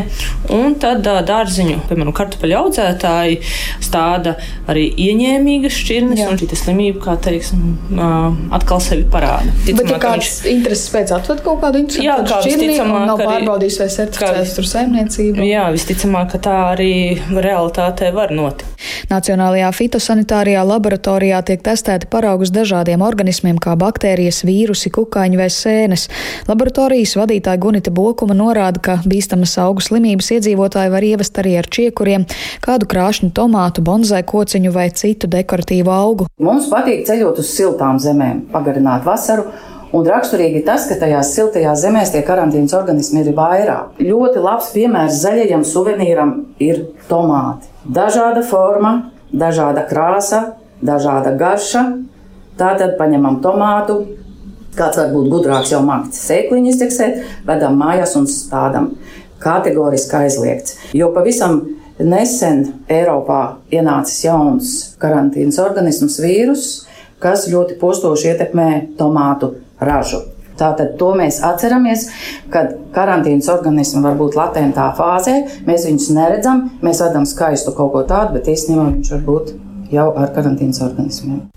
Tad 0.80 1.04
dārziņu, 1.28 1.82
piemēram, 1.90 2.14
kartupeļu 2.16 2.58
audzētāji 2.60 3.40
stāda 3.84 4.36
arī 4.70 4.86
ieņēmīgas 5.06 5.76
šķirnes, 5.76 6.20
Jā. 6.22 6.30
un 6.30 6.40
šī 6.40 6.58
slimība, 6.58 7.02
kā 7.04 7.16
teiksim, 7.22 7.76
atkal 8.56 8.82
sevi 8.84 9.06
parāda. 9.10 9.52
Ticamāk, 9.66 9.80
Bet, 9.80 9.92
ja 9.94 10.00
kāds 10.02 10.30
viņš... 10.40 10.50
intereses 10.54 10.92
pēc 10.94 11.14
atved 11.16 11.42
kaut 11.46 11.60
kādu 11.64 11.82
interesantu 11.84 12.40
šķirni, 12.46 12.76
un 12.84 13.08
nav 13.10 13.22
pārbaudījis 13.22 13.80
vai 13.82 13.88
certificēts 13.96 14.56
tur 14.58 14.68
saimniecību? 14.70 15.46
Jā, 15.48 15.66
visticamāk, 15.74 16.34
ka 16.34 16.42
tā 16.48 16.56
arī 16.74 16.92
realitātē 17.30 18.12
var 18.16 18.34
notikt. 18.34 18.68
Nacionālajā 19.10 19.72
fitosanitārijā 19.74 20.60
laboratorijā 20.62 21.40
tiek 21.42 21.64
testēti 21.66 22.06
paraugi 22.12 22.46
uz 22.46 22.52
dažādiem 22.54 23.02
organismiem, 23.02 23.56
kā 23.58 23.72
baktērijas, 23.78 24.44
vīrusi, 24.46 24.92
kukaiņi 24.94 25.40
vai 25.40 25.48
sēnes. 25.50 26.04
Laboratorijas 26.46 27.16
vadītāja 27.18 27.58
Gunita 27.64 27.90
Bokuma 27.90 28.36
norāda, 28.38 28.78
ka 28.78 28.96
bīstamas 29.02 29.56
augu 29.58 29.82
slimības 29.82 30.30
iedzīvotāji 30.36 30.94
var 30.94 31.08
ievest 31.08 31.42
arī 31.42 31.56
ar 31.58 31.66
čiekuriem, 31.66 32.28
kādu 32.62 32.86
krāšņu 32.94 33.32
tomātu, 33.34 33.82
bonzai 33.82 34.22
kociņu 34.22 34.70
vai 34.78 34.86
citu 34.94 35.26
dekoratīvu 35.34 35.90
augu. 35.90 36.30
Mums 36.38 36.70
patīk 36.70 37.02
ceļot 37.10 37.42
uz 37.42 37.50
siltām 37.50 37.98
zemēm, 37.98 38.46
pagarināt 38.54 39.02
vasaru. 39.10 39.50
Un 39.90 40.06
raksturīgi 40.06 40.62
tas, 40.62 40.84
ka 40.86 40.94
tajās 41.00 41.32
siltajās 41.34 41.80
zemēs 41.82 42.12
tie 42.14 42.20
karantīnas 42.22 42.74
organismi 42.78 43.24
ir 43.24 43.32
vairāk. 43.34 43.98
Ļoti 43.98 44.42
labs 44.44 44.68
piemērs 44.74 45.16
zaļajam 45.24 45.64
suvenīram 45.66 46.34
ir 46.62 46.84
tomāti. 47.08 47.66
Dažāda 47.90 48.44
forma, 48.46 48.92
dažāda 49.34 49.82
krāsa, 49.90 50.44
dažāda 50.78 51.34
garša. 51.40 51.82
Tātad 52.60 52.94
paņemam 53.00 53.40
tomātu, 53.42 53.96
kāds 54.76 55.00
var 55.00 55.10
būt 55.10 55.26
gudrāks, 55.32 55.72
jau 55.74 55.80
mākslinieks 55.82 56.22
sēkliņu 56.28 56.70
izteksēt, 56.70 57.24
vedam 57.48 57.78
mājās 57.80 58.14
un 58.20 58.28
stādam. 58.30 58.92
Kategoriski 59.40 60.18
aizliegts. 60.18 60.76
Jo 60.94 61.08
pavisam 61.16 61.62
nesen 61.98 62.66
Eiropā 62.92 63.56
ienācis 63.72 64.22
jauns 64.26 64.74
karantīnas 65.00 65.58
organisms, 65.64 66.20
vīrus, 66.20 66.68
kas 67.20 67.48
ļoti 67.50 67.80
postoši 67.80 68.34
ietekmē 68.34 68.68
tomātu 69.00 69.54
ražu. 69.80 70.22
Tātad 70.60 70.98
to 71.00 71.14
mēs 71.16 71.38
atceramies, 71.46 72.08
kad 72.52 72.74
karantīnas 72.92 73.48
organismi 73.52 74.02
var 74.04 74.18
būt 74.18 74.36
latentā 74.36 74.90
fāzē, 74.98 75.38
mēs 75.68 75.86
viņus 75.88 76.10
neredzam, 76.16 76.66
mēs 76.84 77.00
vedam 77.00 77.24
skaistu 77.28 77.72
kaut 77.76 77.94
ko 77.94 78.04
tādu, 78.08 78.36
bet 78.36 78.50
īstenībā 78.52 78.90
viņš 78.90 79.14
var 79.14 79.24
būt 79.30 79.54
jau 79.94 80.10
ar 80.20 80.36
karantīnas 80.36 80.82
organismiem. 80.84 81.48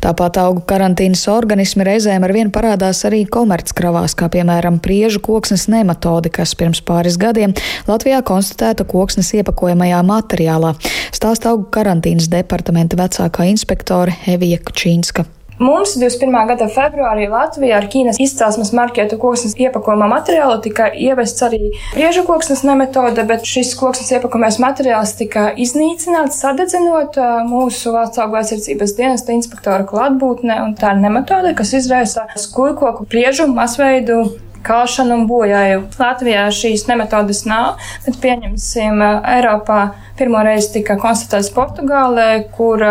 Tāpat 0.00 0.38
augu 0.40 0.62
karantīnas 0.68 1.26
organismi 1.28 1.84
reizēm 1.86 2.24
ar 2.24 2.32
vienu 2.32 2.52
parādās 2.54 3.02
arī 3.08 3.22
komerckravās, 3.28 4.16
kā 4.16 4.30
piemēram 4.32 4.78
priežu 4.82 5.20
koksnes 5.24 5.66
nematode, 5.72 6.32
kas 6.32 6.54
pirms 6.58 6.80
pāris 6.84 7.18
gadiem 7.20 7.52
Latvijā 7.88 8.22
konstatēta 8.26 8.86
koksnes 8.88 9.32
iepakojamajā 9.40 10.00
materiālā. 10.08 10.72
Stāsta 11.16 11.52
augu 11.52 11.68
karantīnas 11.74 12.30
departamenta 12.32 12.98
vecākā 13.00 13.50
inspektore 13.52 14.16
Evija 14.32 14.60
Kučīnska. 14.64 15.28
Mums 15.60 15.90
21. 16.00 16.32
gada 16.48 16.70
februārī 16.72 17.26
Latvijā 17.28 17.76
ar 17.76 17.84
Ķīnas 17.92 18.16
izcelsmes 18.24 18.70
marķētu 18.72 19.18
koksnes 19.20 19.58
iepakojumā 19.60 20.06
materiālu 20.08 20.56
tika 20.64 20.86
ievests 20.96 21.44
arī 21.44 21.58
priežu 21.92 22.24
koksnes 22.24 22.62
nemetode, 22.64 23.26
bet 23.28 23.44
šis 23.44 23.74
koksnes 23.76 24.08
iepakojamais 24.16 24.56
materiāls 24.64 25.12
tika 25.20 25.50
iznīcināts, 25.60 26.40
sadedzinot 26.40 27.20
mūsu 27.50 27.92
valsts 27.92 28.24
augu 28.24 28.40
aizsardzības 28.40 28.96
dienesta 28.96 29.36
inspektora 29.36 29.84
klātbūtne, 29.90 30.62
un 30.64 30.72
tā 30.80 30.94
ir 30.94 31.04
nemetode, 31.04 31.52
kas 31.58 31.76
izraisa 31.76 32.24
skujkoku 32.40 33.04
priežu 33.12 33.50
masveidu 33.52 34.22
kalšanu 34.66 35.20
un 35.20 35.24
bojāju. 35.30 35.86
Latvijā 36.00 36.46
šīs 36.54 36.86
nemetodes 36.90 37.44
nav, 37.48 37.80
bet 38.06 38.20
pieņemsim 38.22 39.00
Eiropā 39.36 39.80
pirmo 40.18 40.42
reizi 40.46 40.74
tika 40.78 40.98
konstatēts 41.00 41.52
Portugālē, 41.56 42.28
kur 42.56 42.84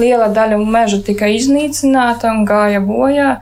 liela 0.00 0.28
daļa 0.34 0.60
meža 0.60 1.00
tika 1.06 1.30
iznīcināta 1.32 2.32
un 2.34 2.46
gāja 2.48 2.84
bojā. 2.84 3.32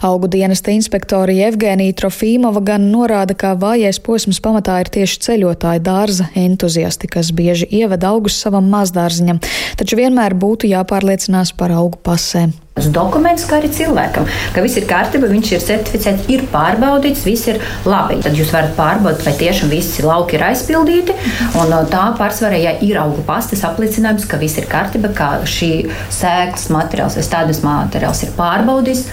Augu 0.00 0.28
dienesta 0.32 0.72
inspektori 0.72 1.42
Evgenija 1.44 1.92
Trofīmova 2.00 2.62
gan 2.64 2.86
norāda, 2.92 3.36
ka 3.36 3.52
vājais 3.60 4.00
posms 4.02 4.40
pamatā 4.40 4.78
ir 4.80 4.88
tieši 4.94 5.20
ceļotāju 5.26 5.84
dārza 5.84 6.30
entuziasti, 6.40 7.10
kas 7.12 7.32
bieži 7.36 7.68
ievada 7.82 8.14
augus 8.14 8.40
savam 8.40 8.72
mazdārziņam, 8.72 9.42
taču 9.76 10.00
vienmēr 10.00 10.34
būtu 10.40 10.72
jāpārliecinās 10.72 11.52
par 11.60 11.76
augu 11.76 12.00
pasēm 12.00 12.56
dokumentus, 12.94 13.44
kā 13.50 13.58
arī 13.60 13.70
cilvēkam, 13.76 14.28
ka 14.54 14.64
viss 14.64 14.80
ir 14.80 14.88
kārtībā, 14.90 15.28
viņš 15.30 15.52
ir 15.52 15.64
certificēts, 15.66 16.28
ir 16.32 16.46
pārbaudīts, 16.52 17.26
viss 17.28 17.50
ir 17.52 17.60
labi. 17.84 18.20
Tad 18.24 18.38
jūs 18.38 18.52
varat 18.54 18.74
pārbaudīt, 18.78 19.26
vai 19.26 19.36
tiešām 19.40 19.72
visi 19.72 20.04
lauki 20.06 20.38
ir 20.38 20.46
aizpildīti. 20.48 21.16
Un 21.60 21.74
tā 21.92 22.04
pārsvarā, 22.18 22.58
ja 22.60 22.76
ir 22.84 23.00
augu 23.02 23.24
pastas 23.28 23.64
apliecinājums, 23.68 24.28
ka 24.30 24.40
viss 24.40 24.60
ir 24.60 24.68
kārtībā, 24.70 25.12
ka 25.16 25.32
šī 25.48 25.72
sēklas 26.08 26.70
materiāls 26.72 27.18
vai 27.18 27.26
stādes 27.26 27.64
materiāls 27.66 28.24
ir 28.26 28.36
pārbaudīts 28.38 29.10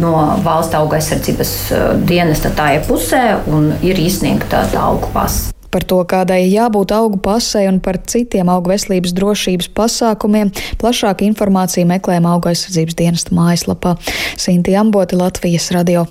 no 0.00 0.12
valsts 0.44 0.76
auga 0.76 0.98
aizsardzības 0.98 1.54
dienesta 2.08 2.52
tā 2.56 2.74
ir 2.76 2.86
pusē 2.88 3.22
un 3.48 3.72
ir 3.80 4.00
izsniegta 4.02 4.66
augu 4.82 5.08
pasta. 5.14 5.61
Par 5.72 5.86
to, 5.88 6.02
kādai 6.04 6.42
jābūt 6.52 6.92
augu 6.92 7.16
pasē 7.24 7.64
un 7.70 7.80
par 7.80 7.96
citiem 8.12 8.50
augu 8.52 8.74
veselības 8.74 9.14
drošības 9.16 9.70
pasākumiem, 9.76 10.52
plašāku 10.82 11.24
informāciju 11.30 11.88
meklējam 11.88 12.28
auga 12.28 12.52
aizsardzības 12.52 12.98
dienesta 12.98 13.36
mājaslapā. 13.36 13.96
Sinti 14.36 14.76
Amboti, 14.76 15.16
Latvijas 15.16 15.70
radio. 15.72 16.04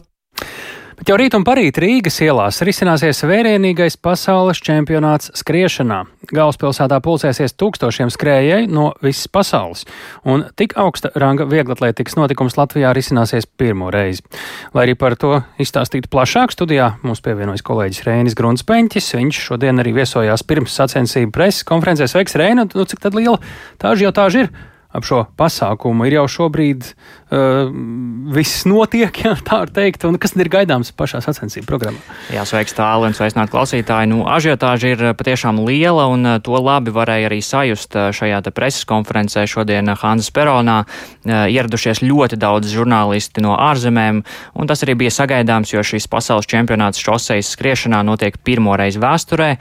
Jau 1.01 1.15
rīt 1.17 1.33
un 1.33 1.41
parīt 1.41 1.79
Rīgas 1.81 2.19
ielās 2.21 2.59
risināsies 2.61 3.23
vērienīgais 3.25 3.95
pasaules 4.05 4.59
čempionāts 4.61 5.31
skriešanā. 5.39 6.03
Galvaspilsētā 6.29 6.99
pulcēsies 7.01 7.55
tūkstošiem 7.57 8.11
skrējēju 8.13 8.69
no 8.69 8.91
visas 9.01 9.25
pasaules, 9.33 9.81
un 10.29 10.45
tik 10.61 10.75
augsta 10.77 11.09
ranga 11.17 11.47
vieglatlētikas 11.49 12.19
notikums 12.19 12.53
Latvijā 12.59 12.93
risināsies 12.93 13.49
pirmo 13.49 13.89
reizi. 13.89 14.21
Lai 14.77 14.85
arī 14.85 14.93
par 14.93 15.17
to 15.17 15.39
izstāstītu 15.57 16.11
plašāk, 16.13 16.53
studijā 16.53 16.91
mums 17.01 17.25
pievienojas 17.25 17.65
kolēģis 17.65 18.05
Rēnis 18.05 18.37
Grunspeņķis. 18.37 19.15
Viņš 19.17 19.45
šodien 19.49 19.81
arī 19.81 19.95
viesojās 19.97 20.45
pirms 20.45 20.77
sacensību 20.77 21.33
preses 21.33 21.65
konferencē. 21.65 22.05
Sveiks, 22.13 22.37
Rēna! 22.37 22.69
Nu, 22.77 22.85
cik 22.85 23.01
tad 23.01 23.17
liela 23.17 23.41
tāža 23.81 24.05
jau 24.05 24.19
tāža 24.21 24.45
ir? 24.45 24.53
Ap 24.91 25.07
šo 25.07 25.23
pasākumu. 25.39 26.07
Ir 26.09 26.17
jau 26.19 26.25
šobrīd 26.35 26.87
uh, 26.89 27.69
viss 28.35 28.65
notiek, 28.69 29.21
ja 29.23 29.35
tā 29.39 29.61
var 29.63 29.71
teikt, 29.73 30.05
un 30.09 30.19
kas 30.21 30.35
ir 30.35 30.51
gaidāms 30.51 30.93
pašā 30.95 31.21
sacensību 31.23 31.69
programmā. 31.69 32.01
Jā, 32.33 32.45
sveiks 32.47 32.75
tālu 32.77 33.07
un 33.09 33.17
sveicināt 33.17 33.53
klausītāji. 33.53 34.11
Nu, 34.11 34.23
ažiotāža 34.29 34.93
ir 34.95 35.05
patiešām 35.19 35.63
liela, 35.67 36.09
un 36.11 36.35
uh, 36.35 36.39
to 36.43 36.57
labi 36.59 36.93
varēja 36.95 37.31
arī 37.31 37.41
sajust 37.45 37.97
šajā 38.17 38.41
preses 38.51 38.83
konferencē 38.89 39.45
šodien 39.47 39.93
Hanzas 40.01 40.31
Peronā. 40.33 40.81
Uh, 40.83 41.47
ieradušies 41.51 42.01
ļoti 42.03 42.39
daudz 42.39 42.71
žurnālisti 42.73 43.43
no 43.43 43.55
ārzemēm, 43.59 44.21
un 44.57 44.69
tas 44.69 44.83
arī 44.85 44.95
bija 45.03 45.13
sagaidāms, 45.13 45.73
jo 45.73 45.83
šis 45.85 46.09
pasaules 46.11 46.49
čempionāts 46.49 47.01
šoseis 47.01 47.51
skriešanā 47.55 48.01
notiek 48.05 48.37
pirmo 48.45 48.75
reizi 48.79 49.01
vēsturē, 49.01 49.51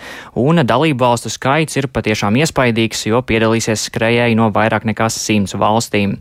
un 0.41 0.63
dalību 0.67 1.05
valstu 1.05 1.33
skaits 1.33 1.79
ir 1.81 1.91
patiešām 1.93 2.39
iespaidīgs, 2.41 3.07
jo 3.11 3.23
piedalīsies 3.27 3.87
skrējēji 3.91 4.39
no 4.41 4.51
vairāk 4.55 4.87
nekā 4.89 5.11
simts 5.21 5.57
valstīm. 5.59 6.17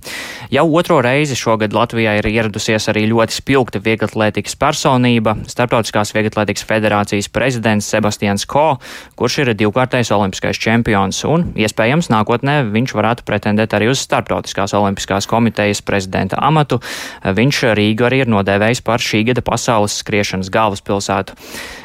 Jau 0.54 0.66
otro 0.76 1.00
reizi 1.06 1.38
šogad 1.40 1.74
Latvijā 1.76 2.18
ir 2.20 2.28
ieradusies 2.30 2.90
arī 2.92 3.06
ļoti 3.12 3.38
spilgta 3.40 3.82
vieglatlētikas 3.86 4.58
personība, 4.60 5.36
Startautiskās 5.50 6.14
vieglatlētikas 6.16 6.66
federācijas 6.68 7.30
prezidents 7.34 7.90
Sebastians 7.90 8.46
Ko, 8.50 8.78
kurš 9.20 9.40
ir 9.44 9.54
divkārtais 9.58 10.12
olimpiskais 10.16 10.60
čempions, 10.62 11.24
un 11.30 11.50
iespējams 11.60 12.12
nākotnē 12.14 12.62
viņš 12.74 12.96
varētu 12.98 13.26
pretendēt 13.28 13.76
arī 13.78 13.92
uz 13.94 14.04
Startautiskās 14.04 14.76
olimpiskās 14.78 15.30
komitejas 15.30 15.84
prezidenta 15.86 16.40
amatu. 16.44 16.82
Viņš 17.24 17.64
Rīgu 17.80 18.08
arī 18.08 18.24
ir 18.24 18.32
nodēvējis 18.32 18.84
par 18.86 19.04
šī 19.04 19.24
gada 19.30 19.44
pasaules 19.46 20.00
skriešanas 20.02 20.52
galvaspilsētu. 20.54 21.36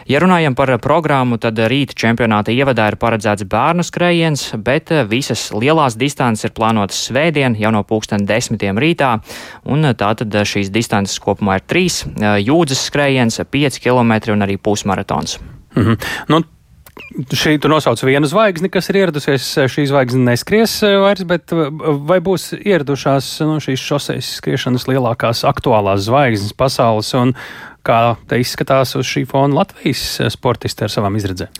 Ja 0.04 0.20
runājam 0.20 0.52
par 0.52 0.68
programmu, 0.84 1.38
tad 1.40 1.56
rīta 1.70 1.96
čempionāta 1.96 2.52
ievadā 2.52 2.90
ir 2.90 2.98
paredzēts 3.00 3.46
bērnu 3.48 3.84
skrējiens, 3.86 4.50
bet 4.60 4.92
visas 5.08 5.46
lielās 5.56 5.96
distances 5.96 6.50
ir 6.50 6.52
plānotas 6.56 7.03
svētdien 7.08 7.56
jau 7.60 7.72
no 7.74 7.82
pulksten 7.86 8.26
desmitiem 8.28 8.80
rītā, 8.80 9.18
un 9.64 9.90
tātad 9.94 10.32
šīs 10.32 10.72
distances 10.74 11.20
kopumā 11.22 11.60
ir 11.60 11.68
trīs- 11.68 12.02
jūdzes 12.48 12.88
skrējiens, 12.90 13.40
5 13.50 13.80
km 13.80 14.32
un 14.32 14.46
arī 14.48 14.58
pusmaratons. 14.58 15.38
-hmm. 15.74 15.96
nu, 16.28 16.44
Šī 17.14 17.56
tu 17.58 17.68
nosauc 17.70 17.98
vienu 18.06 18.26
zvaigzni, 18.26 18.68
kas 18.70 18.88
ir 18.90 19.00
ieradusies. 19.00 19.46
Šī 19.70 19.84
zvaigzne 19.90 20.30
neskries 20.30 20.76
vairs, 20.82 21.24
bet 21.26 21.50
vai 22.06 22.20
būs 22.22 22.52
ieradušās 22.54 23.40
nu, 23.46 23.58
šīs 23.62 23.82
šoseis 23.82 24.30
skriešanas 24.38 24.86
lielākās 24.86 25.42
aktuālās 25.46 26.06
zvaigznes 26.06 26.54
pasaules 26.58 27.10
un 27.18 27.34
kā 27.86 28.14
te 28.30 28.38
izskatās 28.42 28.94
uz 28.98 29.10
šī 29.10 29.24
fona 29.30 29.62
Latvijas 29.62 30.20
sportisti 30.34 30.86
ar 30.86 30.94
savām 30.94 31.18
izredzēm? 31.18 31.50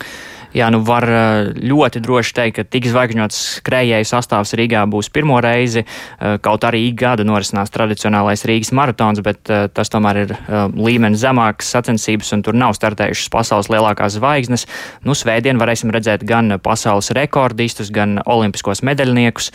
Jā, 0.55 0.69
nu 0.71 0.85
var 0.87 1.03
eh, 1.11 1.49
ļoti 1.67 1.99
droši 2.05 2.35
teikt, 2.37 2.55
ka 2.61 2.65
tik 2.77 2.85
zvaigžņots 2.87 3.39
skrejēju 3.59 4.07
sastāvs 4.07 4.55
Rīgā 4.55 4.85
būs 4.87 5.09
pirmo 5.11 5.41
reizi. 5.43 5.83
Eh, 5.83 6.37
kaut 6.45 6.63
arī 6.69 6.85
ik 6.93 7.01
gadu 7.01 7.25
norisinās 7.27 7.73
tradicionālais 7.75 8.47
Rīgas 8.47 8.71
maratons, 8.71 9.19
bet 9.27 9.51
eh, 9.51 9.65
tas 9.75 9.91
tomēr 9.91 10.21
ir 10.23 10.35
līmenis 10.79 11.19
zemāks 11.25 11.73
sacensības, 11.75 12.31
un 12.37 12.45
tur 12.47 12.55
nav 12.55 12.77
startējušas 12.79 13.33
pasaules 13.35 13.71
lielākās 13.73 14.15
zvaigznes. 14.15 14.69
Nu, 15.03 15.17
svētdien 15.19 15.59
varēsim 15.59 15.91
redzēt 15.95 16.23
gan 16.29 16.55
pasaules 16.63 17.11
rekordistus, 17.19 17.91
gan 17.95 18.21
olimpiskos 18.23 18.85
medaļniekus. 18.87 19.51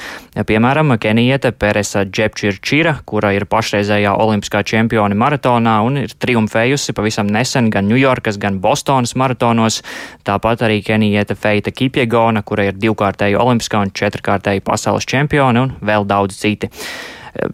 Piemēram, 0.52 0.98
Kenieta 1.00 1.54
Peresa 1.56 2.04
Džepčirčira, 2.04 2.98
kura 3.08 3.32
ir 3.38 3.48
pašreizējā 3.48 4.18
olimpiskā 4.20 4.66
čempione 4.68 5.16
maratonā 5.16 5.80
un 5.88 6.02
ir 6.04 6.18
triumfējusi 6.20 6.98
pavisam 6.98 7.32
nesen 7.32 7.72
gan 7.72 7.88
Ņujorkas, 7.88 8.42
gan 8.42 8.60
Bostonas 8.60 9.16
maratonos. 9.16 9.80
Tāpat 10.28 10.68
arī 10.68 10.82
Kenieta 10.90 11.36
Feita 11.38 11.70
Kipjegona, 11.70 12.42
kura 12.42 12.66
ir 12.66 12.78
divkārtēja 12.82 13.38
olimpiskā 13.44 13.84
un 13.86 13.92
četrkārtēja 13.94 14.64
pasaules 14.66 15.06
čempione 15.06 15.62
un 15.68 15.76
vēl 15.86 16.08
daudz 16.10 16.40
citi. 16.42 16.72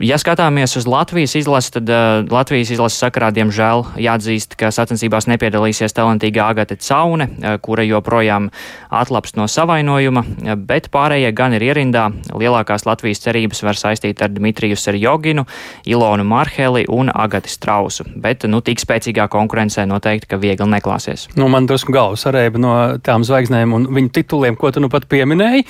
Ja 0.02 0.18
skatāmies 0.18 0.74
uz 0.80 0.88
Latvijas 0.90 1.36
izlasi, 1.38 1.70
tad 1.76 1.90
uh, 1.92 2.24
Latvijas 2.32 2.72
izlases 2.74 2.98
sakarā, 3.04 3.30
diemžēl, 3.36 3.84
jāatzīst, 4.02 4.56
ka 4.58 4.72
sacensībās 4.74 5.28
nepiedalīsies 5.30 5.94
talantīga 5.94 6.48
Agate 6.50 6.78
Caune, 6.82 7.28
uh, 7.30 7.58
kura 7.62 7.86
joprojām 7.86 8.50
atlapst 8.90 9.38
no 9.38 9.46
savainojuma, 9.52 10.24
uh, 10.26 10.56
bet 10.58 10.90
pārējie 10.94 11.30
gan 11.38 11.54
ir 11.58 11.66
ierindā. 11.68 12.08
Lielākās 12.34 12.88
Latvijas 12.88 13.22
cerības 13.26 13.62
var 13.68 13.78
saistīt 13.78 14.24
ar 14.26 14.34
Dmitriju 14.34 14.80
Serjoginu, 14.80 15.46
Ilonu 15.86 16.26
Marheli 16.26 16.88
un 16.90 17.12
Agati 17.14 17.54
Strausu, 17.54 18.08
bet, 18.16 18.48
nu, 18.50 18.64
tik 18.66 18.82
spēcīgā 18.82 19.28
konkurencē 19.32 19.86
noteikti, 19.90 20.32
ka 20.34 20.42
viegli 20.42 20.70
neklāsies. 20.72 21.28
Nu, 21.38 21.50
man 21.52 21.70
drusku 21.70 21.94
galvas 21.94 22.26
arēba 22.32 22.62
no 22.62 22.74
tām 23.06 23.28
zvaigznēm 23.28 23.78
un 23.78 23.88
viņu 24.00 24.14
tituliem, 24.18 24.58
ko 24.58 24.74
tu 24.74 24.82
nu 24.82 24.90
pat 24.90 25.06
pieminēji, 25.12 25.68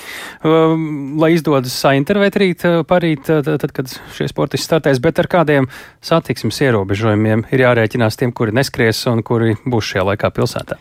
uh, 0.48 0.80
lai 1.20 1.34
izdodas 1.36 1.76
saintervēt 1.84 2.40
rīt, 2.40 2.68
parīt, 2.88 3.28
tad, 3.28 3.70
kad 3.76 3.92
šie 4.14 4.30
sportisti 4.30 4.68
startēs, 4.70 5.02
bet 5.04 5.20
ar 5.24 5.30
kādiem 5.32 5.70
satiksmes 6.06 6.62
ierobežojumiem 6.68 7.48
ir 7.52 7.66
jārēķinās 7.66 8.20
tiem, 8.22 8.34
kuri 8.36 8.56
neskries 8.56 9.02
un 9.12 9.24
kuri 9.26 9.58
būs 9.66 9.94
šajā 9.94 10.10
laikā 10.12 10.32
pilsētā? 10.36 10.80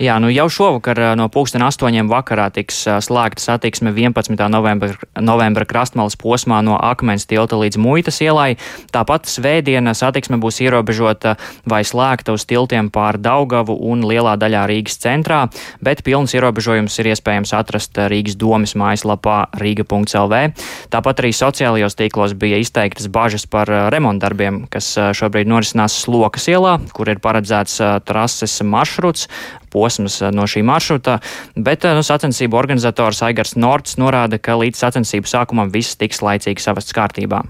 Jā, 0.00 0.14
nu 0.16 0.30
jau 0.32 0.46
šovakar 0.48 0.96
no 1.12 1.26
pulksten 1.28 1.60
astoņiem 1.60 2.08
vakarā 2.08 2.46
tiks 2.56 2.78
slēgta 3.04 3.42
satiksme 3.44 3.90
11. 3.92 4.32
novembra, 4.48 4.94
novembra 5.20 5.66
krastmalas 5.68 6.16
posmā 6.16 6.62
no 6.64 6.78
Akmens 6.80 7.28
tilta 7.28 7.58
līdz 7.60 7.76
Muitas 7.76 8.22
ielai. 8.24 8.54
Tāpat 8.96 9.28
svētdiena 9.28 9.92
satiksme 9.92 10.38
būs 10.40 10.62
ierobežota 10.64 11.34
vai 11.68 11.82
slēgta 11.84 12.32
uz 12.32 12.48
tiltiem 12.48 12.88
pār 12.88 13.20
Daugavu 13.20 13.76
un 13.76 14.06
lielā 14.08 14.38
daļā 14.40 14.64
Rīgas 14.72 14.96
centrā, 15.04 15.42
bet 15.84 16.00
pilns 16.00 16.32
ierobežojums 16.32 16.96
ir 17.04 17.12
iespējams 17.12 17.52
atrast 17.60 18.00
Rīgas 18.00 18.40
domas 18.40 18.72
mājaslapā 18.80 19.50
rīga.lv. 19.60 20.42
Tāpat 20.96 21.20
arī 21.20 21.34
sociālajos 21.36 22.00
tīklos 22.00 22.38
bija 22.40 22.56
izteiktas 22.64 23.12
bažas 23.12 23.44
par 23.44 23.68
remontdarbiem, 23.92 24.64
kas 24.72 24.94
šobrīd 24.96 25.52
norisinās 25.52 26.00
Slokas 26.06 26.48
ielā, 26.48 26.78
kur 26.96 27.12
ir 27.12 27.20
paredzēts 27.20 27.82
trases 28.08 28.62
maršruts 28.64 29.28
posms 29.72 30.20
eh, 30.22 30.34
no 30.34 30.48
šī 30.50 30.64
maršruta, 30.66 31.20
bet 31.56 31.86
eh, 31.86 31.96
nu, 31.96 32.04
sacensību 32.06 32.58
organizators 32.58 33.22
Aigars 33.26 33.56
Norts 33.56 33.98
norāda, 34.00 34.40
ka 34.42 34.58
līdz 34.60 34.84
sacensību 34.84 35.30
sākumam 35.30 35.72
viss 35.74 35.98
tiks 36.00 36.22
laicīgi 36.24 36.62
savests 36.62 36.96
kārtībā. 36.96 37.44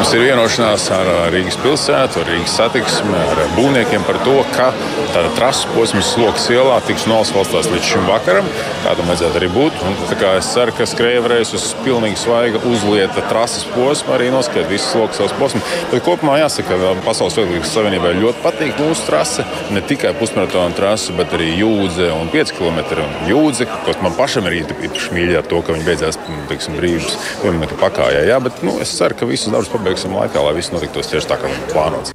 Mums 0.00 0.14
ir 0.16 0.22
vienošanās 0.24 0.84
ar 0.96 1.08
Rīgas 1.32 1.56
pilsētu, 1.60 2.22
ar 2.22 2.28
Rīgas 2.28 2.52
satiksmi, 2.56 3.14
ar 3.16 3.38
būvniekiem 3.56 4.02
par 4.04 4.16
to, 4.24 4.36
ka 4.54 4.70
tāda 5.14 5.28
trases 5.36 5.66
posms 5.74 6.12
sloks 6.14 6.46
ielā 6.52 6.74
tiks 6.86 7.06
nolasvalstās 7.08 7.68
līdz 7.72 7.88
šim 7.88 8.04
vakaram. 8.08 8.48
Tā 8.84 8.92
tam 8.98 9.08
vajadzētu 9.08 9.40
arī 9.40 9.48
būt. 9.54 9.80
Un, 9.88 9.96
es 10.30 10.50
ceru, 10.52 10.74
ka 10.76 10.86
skrēja 10.88 11.22
varēs 11.24 11.54
uz 11.56 11.64
pilnīgi 11.84 12.20
svaiga 12.20 12.60
uzlieta 12.68 13.24
trases 13.30 13.64
posmu, 13.72 14.14
arī 14.16 14.28
noskriet 14.34 14.68
visu 14.68 14.86
sloku 14.88 15.16
savus 15.16 15.34
posmus. 15.38 15.72
Bet 15.92 16.04
kopumā 16.06 16.38
jāsaka, 16.42 16.76
ka 16.76 16.92
Pasaules 17.06 17.38
Veselības 17.40 17.72
Savienībai 17.76 18.14
ļoti 18.18 18.44
patīk 18.44 18.80
mūsu 18.84 19.08
trase. 19.08 19.48
Ne 19.72 19.84
tikai 19.84 20.12
pusmaratona 20.20 20.76
trase, 20.76 21.16
bet 21.16 21.32
arī 21.38 21.54
jūdze 21.62 22.12
un 22.18 22.28
5 22.34 22.54
km 22.58 23.06
jūdze, 23.30 23.68
kas 23.88 24.00
man 24.04 24.16
pašam 24.18 24.48
ir 24.50 24.60
īpaši 24.62 25.16
mīļi 25.16 25.40
ar 25.40 25.48
to, 25.48 25.64
ka 25.64 25.76
viņi 25.76 25.88
beidzās 25.88 26.20
teiksim, 26.52 26.76
brīvības 26.80 27.18
pieminiektu 27.44 27.80
pakājā. 27.80 28.26
Jā, 28.28 28.40
bet 28.44 28.64
nu, 28.66 28.76
es 28.84 28.96
ceru, 28.96 29.16
ka 29.16 29.28
visus 29.28 29.52
darbus 29.52 29.69
pabeigsim 29.72 30.16
laikā, 30.16 30.42
lai 30.44 30.56
viss 30.56 30.72
notiktos 30.74 31.10
tieši 31.12 31.30
tā, 31.30 31.38
kā 31.40 31.52
plānots. 31.72 32.14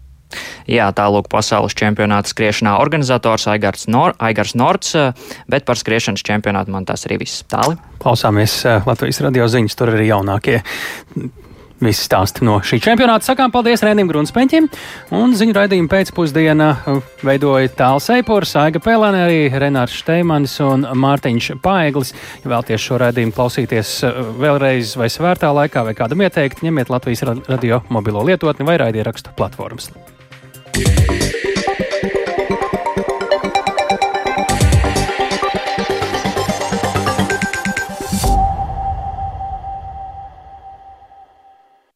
Jā, 0.65 0.87
tālāk 0.97 1.27
pasaules 1.29 1.75
čempionāta 1.77 2.31
skriešanā 2.31 2.79
organizators 2.81 3.45
Aigars, 3.51 3.85
Nor 3.91 4.15
Aigars 4.17 4.55
Norts, 4.57 4.95
bet 5.51 5.67
par 5.67 5.77
skriešanas 5.77 6.25
čempionātu 6.25 6.73
man 6.73 6.87
tas 6.89 7.05
arī 7.05 7.19
viss. 7.21 7.43
Tāli. 7.51 7.77
Klausāmies 8.01 8.57
eh, 8.65 8.81
Latvijas 8.89 9.21
radio 9.25 9.45
ziņas, 9.51 9.77
tur 9.77 9.93
arī 9.93 10.09
jaunākie 10.09 10.61
Visi 11.83 12.05
stāsti 12.05 12.45
no 12.47 12.55
šī 12.63 12.79
čempionāta. 12.83 13.27
Sakām 13.27 13.51
paldies 13.51 13.83
Rēnim 13.83 14.07
Grunspeņķim. 14.07 14.69
Un 15.17 15.35
ziņu 15.35 15.55
raidījumu 15.57 15.91
pēcpusdienā 15.91 16.69
uh, 16.71 17.01
veidoja 17.25 17.71
Tāls 17.75 18.07
Eipors, 18.15 18.55
Aiga 18.61 18.79
Pelēne, 18.83 19.25
arī 19.25 19.41
Renārs 19.51 19.97
Šteimanis 19.99 20.55
un 20.63 20.87
Mārtiņš 21.03 21.51
Paeglis. 21.65 22.15
Ja 22.45 22.53
vēlties 22.55 22.87
šo 22.87 22.99
raidījumu 23.03 23.35
klausīties 23.35 23.95
uh, 24.07 24.21
vēlreiz 24.39 24.95
vai 24.99 25.11
svērtā 25.11 25.51
laikā 25.59 25.83
vai 25.89 25.95
kādam 25.97 26.23
ieteikt, 26.23 26.63
ņemiet 26.63 26.93
Latvijas 26.93 27.25
radio 27.27 27.83
mobilo 27.91 28.23
lietotni 28.23 28.67
vai 28.67 28.79
raidierakstu 28.85 29.35
platformas. 29.35 29.91
Yeah. 30.75 31.44